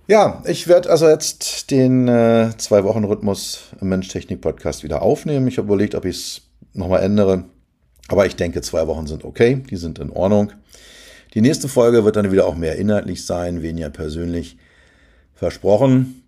Ja, 0.08 0.44
ich 0.46 0.68
werde 0.68 0.90
also 0.90 1.08
jetzt 1.08 1.72
den 1.72 2.08
äh, 2.08 2.52
Zwei-Wochen-Rhythmus 2.58 3.70
im 3.80 3.90
Mensch-Technik-Podcast 3.90 4.84
wieder 4.84 5.02
aufnehmen. 5.02 5.48
Ich 5.48 5.58
habe 5.58 5.68
überlegt, 5.68 5.96
ob 5.96 6.06
ich 6.06 6.18
es 6.18 6.42
nochmal 6.74 7.04
ändere. 7.04 7.46
Aber 8.10 8.26
ich 8.26 8.36
denke, 8.36 8.62
zwei 8.62 8.88
Wochen 8.88 9.08
sind 9.08 9.24
okay, 9.24 9.64
die 9.70 9.78
sind 9.78 10.00
in 10.00 10.10
Ordnung. 10.10 10.52
Die 11.34 11.40
nächste 11.40 11.70
Folge 11.70 12.04
wird 12.04 12.18
dann 12.18 12.32
wieder 12.32 12.46
auch 12.46 12.56
mehr 12.56 12.76
inhaltlich 12.76 13.26
sein, 13.26 13.62
weniger 13.62 13.90
persönlich 13.90 14.58
versprochen. 15.34 16.24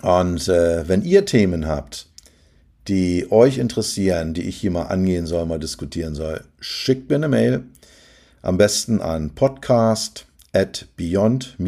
Und 0.00 0.48
äh, 0.48 0.88
wenn 0.88 1.02
ihr 1.02 1.26
Themen 1.26 1.66
habt, 1.66 2.06
die 2.90 3.30
euch 3.30 3.56
interessieren, 3.58 4.34
die 4.34 4.42
ich 4.42 4.56
hier 4.56 4.72
mal 4.72 4.82
angehen 4.86 5.26
soll, 5.26 5.46
mal 5.46 5.60
diskutieren 5.60 6.16
soll, 6.16 6.42
schickt 6.58 7.08
mir 7.08 7.14
eine 7.16 7.28
Mail. 7.28 7.62
Am 8.42 8.58
besten 8.58 9.00
an 9.00 9.30
podcast 9.30 10.26
at 10.52 10.86
beyond-hmi.de. 10.96 11.58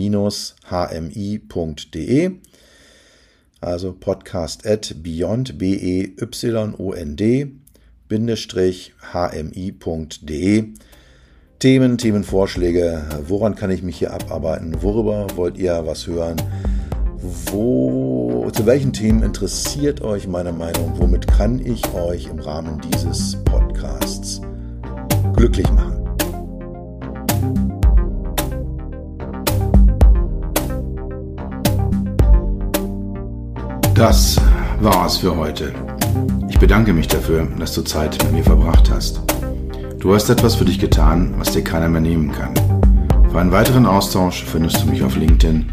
Also 3.60 3.92
podcast 3.92 4.66
at 4.66 4.96
beyond, 5.04 5.58
B-E-Y-O-N-D, 5.58 7.46
Bindestrich, 8.08 8.92
hmi.de. 9.12 10.64
Themen, 11.60 11.98
Themenvorschläge, 11.98 13.04
woran 13.28 13.54
kann 13.54 13.70
ich 13.70 13.84
mich 13.84 13.98
hier 13.98 14.12
abarbeiten, 14.12 14.82
worüber 14.82 15.28
wollt 15.36 15.56
ihr 15.56 15.86
was 15.86 16.08
hören, 16.08 16.42
wo, 17.22 18.50
zu 18.52 18.66
welchen 18.66 18.92
Themen 18.92 19.22
interessiert 19.22 20.02
euch 20.02 20.26
meine 20.26 20.52
Meinung, 20.52 20.94
womit 20.96 21.28
kann 21.28 21.64
ich 21.64 21.82
euch 21.94 22.26
im 22.26 22.40
Rahmen 22.40 22.80
dieses 22.80 23.36
Podcasts 23.44 24.40
glücklich 25.36 25.70
machen. 25.70 25.98
Das 33.94 34.40
war's 34.80 35.18
für 35.18 35.36
heute. 35.36 35.72
Ich 36.48 36.58
bedanke 36.58 36.92
mich 36.92 37.06
dafür, 37.06 37.46
dass 37.58 37.74
du 37.74 37.82
Zeit 37.82 38.20
mit 38.24 38.32
mir 38.32 38.44
verbracht 38.44 38.90
hast. 38.90 39.20
Du 40.00 40.12
hast 40.12 40.28
etwas 40.28 40.56
für 40.56 40.64
dich 40.64 40.80
getan, 40.80 41.34
was 41.38 41.52
dir 41.52 41.62
keiner 41.62 41.88
mehr 41.88 42.00
nehmen 42.00 42.32
kann. 42.32 42.54
Für 43.30 43.38
einen 43.38 43.52
weiteren 43.52 43.86
Austausch 43.86 44.44
findest 44.44 44.82
du 44.82 44.88
mich 44.88 45.04
auf 45.04 45.16
LinkedIn 45.16 45.72